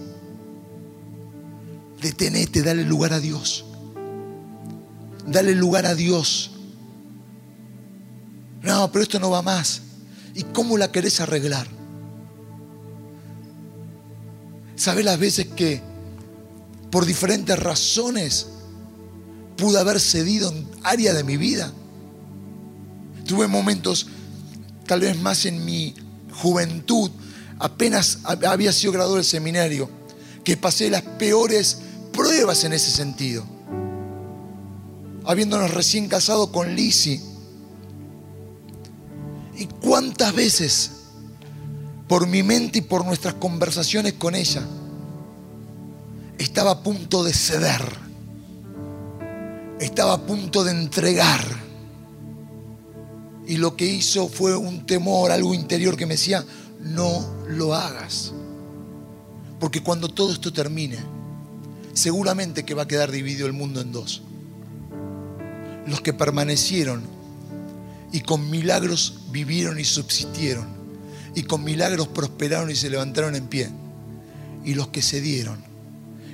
Detenete, 2.00 2.62
dale 2.62 2.84
lugar 2.84 3.13
a 3.13 3.19
Dios. 3.19 3.65
Dale 5.26 5.56
lugar 5.56 5.88
a 5.88 5.95
Dios. 5.95 6.52
No, 8.62 8.91
pero 8.91 9.04
esto 9.04 9.20
no 9.20 9.30
va 9.30 9.41
más. 9.41 9.82
¿Y 10.34 10.43
cómo 10.43 10.78
la 10.78 10.91
querés 10.91 11.20
arreglar? 11.20 11.67
¿Sabes 14.76 15.04
las 15.04 15.17
veces 15.17 15.48
que 15.48 15.82
por 16.91 17.06
diferentes 17.06 17.58
razones 17.58 18.48
pude 19.58 19.80
haber 19.80 20.00
cedido 20.00 20.52
en 20.52 20.67
área 20.84 21.13
de 21.13 21.24
mi 21.24 21.38
vida? 21.38 21.74
Tuve 23.26 23.48
momentos, 23.48 24.08
tal 24.86 25.02
vez 25.02 25.20
más 25.20 25.46
en 25.46 25.65
mi 25.65 25.96
juventud, 26.41 27.12
apenas 27.60 28.20
había 28.24 28.72
sido 28.72 28.93
graduado 28.93 29.15
del 29.15 29.26
seminario, 29.26 29.89
que 30.43 30.56
pasé 30.56 30.89
las 30.89 31.02
peores 31.02 31.80
pruebas 32.13 32.63
en 32.63 32.74
ese 32.74 32.91
sentido. 32.91 33.46
Habiéndonos 35.26 35.72
recién 35.74 36.08
casado 36.08 36.52
con 36.52 36.76
Lizzie. 36.76 37.22
¿Y 39.58 39.65
cuántas 39.65 40.34
veces 40.36 40.91
por 42.08 42.26
mi 42.28 42.41
mente 42.41 42.80
y 42.80 42.82
por 42.82 43.06
nuestras 43.06 43.36
conversaciones 43.36 44.13
con 44.13 44.34
ella, 44.34 44.63
estaba 46.38 46.72
a 46.72 46.84
punto 46.84 47.24
de 47.24 47.34
ceder, 47.34 47.82
estaba 49.80 50.13
a 50.13 50.22
punto 50.22 50.63
de 50.63 50.72
entregar. 50.72 51.67
Y 53.46 53.58
lo 53.58 53.76
que 53.76 53.86
hizo 53.86 54.28
fue 54.28 54.56
un 54.56 54.86
temor, 54.86 55.32
algo 55.32 55.54
interior 55.54 55.98
que 55.98 56.06
me 56.06 56.15
decía, 56.15 56.46
no 56.82 57.26
lo 57.48 57.74
hagas. 57.74 58.34
Porque 59.60 59.82
cuando 59.82 60.10
todo 60.10 60.32
esto 60.32 60.54
termine, 60.54 60.98
seguramente 61.93 62.63
que 62.63 62.74
va 62.74 62.84
a 62.84 62.88
quedar 62.88 63.12
dividido 63.12 63.48
el 63.48 63.54
mundo 63.54 63.82
en 63.82 63.91
dos. 63.91 64.22
Los 65.88 66.02
que 66.02 66.13
permanecieron 66.13 67.02
y 68.12 68.22
con 68.22 68.50
milagros 68.50 69.20
vivieron 69.32 69.80
y 69.80 69.84
subsistieron 69.84 70.78
y 71.36 71.44
con 71.44 71.63
milagros 71.63 72.08
prosperaron 72.08 72.72
y 72.72 72.76
se 72.76 72.90
levantaron 72.90 73.36
en 73.36 73.48
pie. 73.48 73.70
Y 74.66 74.74
los 74.74 74.88
que 74.88 75.02
se 75.02 75.22
dieron 75.22 75.60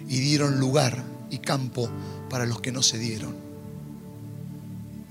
y 0.07 0.19
dieron 0.19 0.59
lugar 0.59 1.03
y 1.29 1.39
campo 1.39 1.89
para 2.29 2.45
los 2.45 2.61
que 2.61 2.71
no 2.71 2.81
se 2.81 2.97
dieron. 2.97 3.35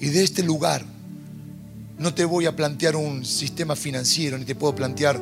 Y 0.01 0.09
de 0.09 0.25
este 0.25 0.43
lugar 0.43 0.85
no 1.99 2.15
te 2.15 2.25
voy 2.25 2.47
a 2.47 2.57
plantear 2.57 2.97
un 2.97 3.25
sistema 3.25 3.77
financiero, 3.77 4.39
ni 4.39 4.45
te 4.45 4.55
puedo 4.55 4.75
plantear 4.75 5.21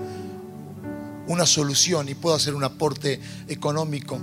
una 1.26 1.46
solución, 1.46 2.06
ni 2.06 2.14
puedo 2.14 2.36
hacer 2.36 2.54
un 2.54 2.64
aporte 2.64 3.20
económico. 3.48 4.18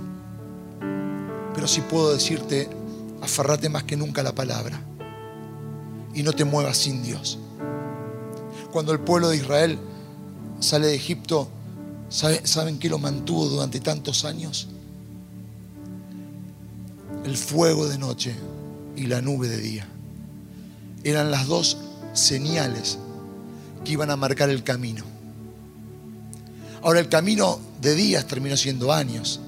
Pero 1.54 1.68
sí 1.68 1.82
puedo 1.82 2.12
decirte, 2.12 2.68
aferrate 3.20 3.68
más 3.68 3.84
que 3.84 3.96
nunca 3.96 4.22
a 4.22 4.24
la 4.24 4.34
palabra 4.34 4.80
y 6.14 6.22
no 6.22 6.32
te 6.32 6.44
muevas 6.44 6.78
sin 6.78 7.02
Dios. 7.02 7.38
Cuando 8.72 8.92
el 8.92 9.00
pueblo 9.00 9.30
de 9.30 9.36
Israel 9.36 9.78
sale 10.60 10.88
de 10.88 10.94
Egipto, 10.94 11.48
¿saben 12.08 12.78
qué 12.78 12.88
lo 12.88 12.98
mantuvo 12.98 13.46
durante 13.46 13.80
tantos 13.80 14.24
años? 14.24 14.68
El 17.24 17.36
fuego 17.36 17.88
de 17.88 17.98
noche 17.98 18.34
y 18.96 19.06
la 19.06 19.22
nube 19.22 19.48
de 19.48 19.58
día. 19.58 19.88
Eran 21.02 21.30
las 21.30 21.46
dos 21.46 21.78
señales 22.12 22.98
que 23.84 23.92
iban 23.92 24.10
a 24.10 24.16
marcar 24.16 24.50
el 24.50 24.62
camino. 24.64 25.04
Ahora 26.82 27.00
el 27.00 27.08
camino 27.08 27.58
de 27.80 27.94
días 27.94 28.26
terminó 28.26 28.56
siendo 28.56 28.92
años, 28.92 29.40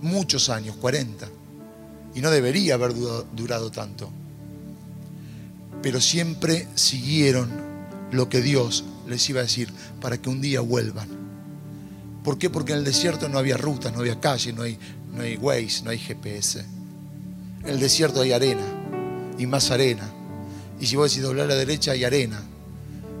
muchos 0.00 0.48
años, 0.48 0.76
40, 0.76 1.28
y 2.14 2.20
no 2.20 2.30
debería 2.30 2.74
haber 2.74 2.94
durado 2.94 3.70
tanto. 3.70 4.10
Pero 5.82 6.00
siempre 6.00 6.68
siguieron 6.74 7.50
lo 8.10 8.28
que 8.28 8.40
Dios 8.40 8.84
les 9.06 9.28
iba 9.28 9.40
a 9.40 9.44
decir 9.44 9.72
para 10.00 10.20
que 10.20 10.28
un 10.28 10.40
día 10.40 10.60
vuelvan. 10.60 11.08
¿Por 12.24 12.38
qué? 12.38 12.50
Porque 12.50 12.72
en 12.72 12.80
el 12.80 12.84
desierto 12.84 13.28
no 13.28 13.38
había 13.38 13.56
rutas, 13.56 13.92
no 13.92 14.00
había 14.00 14.18
calles, 14.20 14.54
no 14.54 14.62
hay, 14.62 14.78
no 15.12 15.22
hay 15.22 15.38
no 15.38 15.90
hay 15.90 15.98
GPS. 15.98 16.64
En 17.62 17.68
el 17.68 17.80
desierto 17.80 18.20
hay 18.20 18.32
arena 18.32 18.64
y 19.38 19.46
más 19.46 19.70
arena. 19.70 20.10
Y 20.80 20.86
si 20.86 20.96
vos 20.96 21.10
decís 21.10 21.22
doblar 21.22 21.46
a 21.46 21.48
la 21.50 21.54
derecha 21.54 21.92
hay 21.92 22.04
arena. 22.04 22.42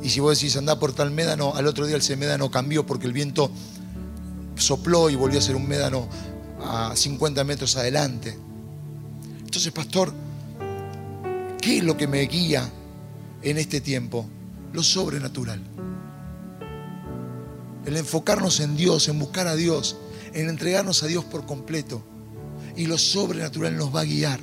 Y 0.02 0.10
si 0.10 0.20
vos 0.20 0.38
decís 0.38 0.56
andá 0.56 0.78
por 0.78 0.92
tal 0.92 1.10
médano, 1.10 1.54
al 1.54 1.66
otro 1.66 1.86
día 1.86 1.96
ese 1.96 2.16
médano 2.16 2.50
cambió 2.50 2.84
porque 2.84 3.06
el 3.06 3.12
viento 3.12 3.50
sopló 4.56 5.10
y 5.10 5.14
volvió 5.14 5.38
a 5.38 5.42
ser 5.42 5.56
un 5.56 5.66
médano 5.66 6.08
a 6.64 6.94
50 6.94 7.44
metros 7.44 7.76
adelante. 7.76 8.36
Entonces, 9.38 9.72
pastor, 9.72 10.12
¿qué 11.66 11.78
es 11.78 11.82
lo 11.82 11.96
que 11.96 12.06
me 12.06 12.20
guía 12.20 12.70
en 13.42 13.58
este 13.58 13.80
tiempo? 13.80 14.24
Lo 14.72 14.84
sobrenatural. 14.84 15.60
El 17.84 17.96
enfocarnos 17.96 18.60
en 18.60 18.76
Dios, 18.76 19.08
en 19.08 19.18
buscar 19.18 19.48
a 19.48 19.56
Dios, 19.56 19.96
en 20.32 20.48
entregarnos 20.48 21.02
a 21.02 21.08
Dios 21.08 21.24
por 21.24 21.44
completo. 21.44 22.04
Y 22.76 22.86
lo 22.86 22.96
sobrenatural 22.96 23.76
nos 23.76 23.92
va 23.92 24.02
a 24.02 24.04
guiar. 24.04 24.38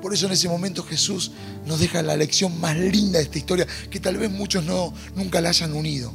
Por 0.00 0.14
eso 0.14 0.24
en 0.24 0.32
ese 0.32 0.48
momento 0.48 0.82
Jesús 0.82 1.32
nos 1.66 1.78
deja 1.78 2.02
la 2.02 2.16
lección 2.16 2.58
más 2.58 2.74
linda 2.74 3.18
de 3.18 3.24
esta 3.24 3.36
historia, 3.36 3.66
que 3.90 4.00
tal 4.00 4.16
vez 4.16 4.30
muchos 4.30 4.64
no, 4.64 4.94
nunca 5.14 5.42
la 5.42 5.50
hayan 5.50 5.74
unido. 5.74 6.10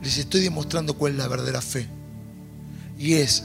Les 0.00 0.16
estoy 0.16 0.42
demostrando 0.42 0.96
cuál 0.96 1.14
es 1.14 1.18
la 1.18 1.26
verdadera 1.26 1.60
fe. 1.60 1.88
Y 2.96 3.14
es 3.14 3.42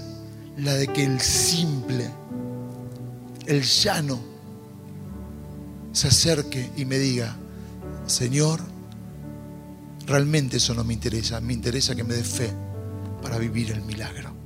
la 0.55 0.75
de 0.75 0.87
que 0.87 1.03
el 1.03 1.19
simple, 1.19 2.11
el 3.47 3.63
llano, 3.63 4.36
se 5.97 6.09
acerque 6.09 6.69
y 6.77 6.85
me 6.85 6.99
diga, 6.99 7.35
Señor, 8.05 8.59
realmente 10.05 10.57
eso 10.57 10.75
no 10.75 10.83
me 10.83 10.93
interesa, 10.93 11.41
me 11.41 11.53
interesa 11.53 11.95
que 11.95 12.03
me 12.03 12.13
dé 12.13 12.23
fe 12.23 12.53
para 13.23 13.39
vivir 13.39 13.71
el 13.71 13.81
milagro. 13.81 14.36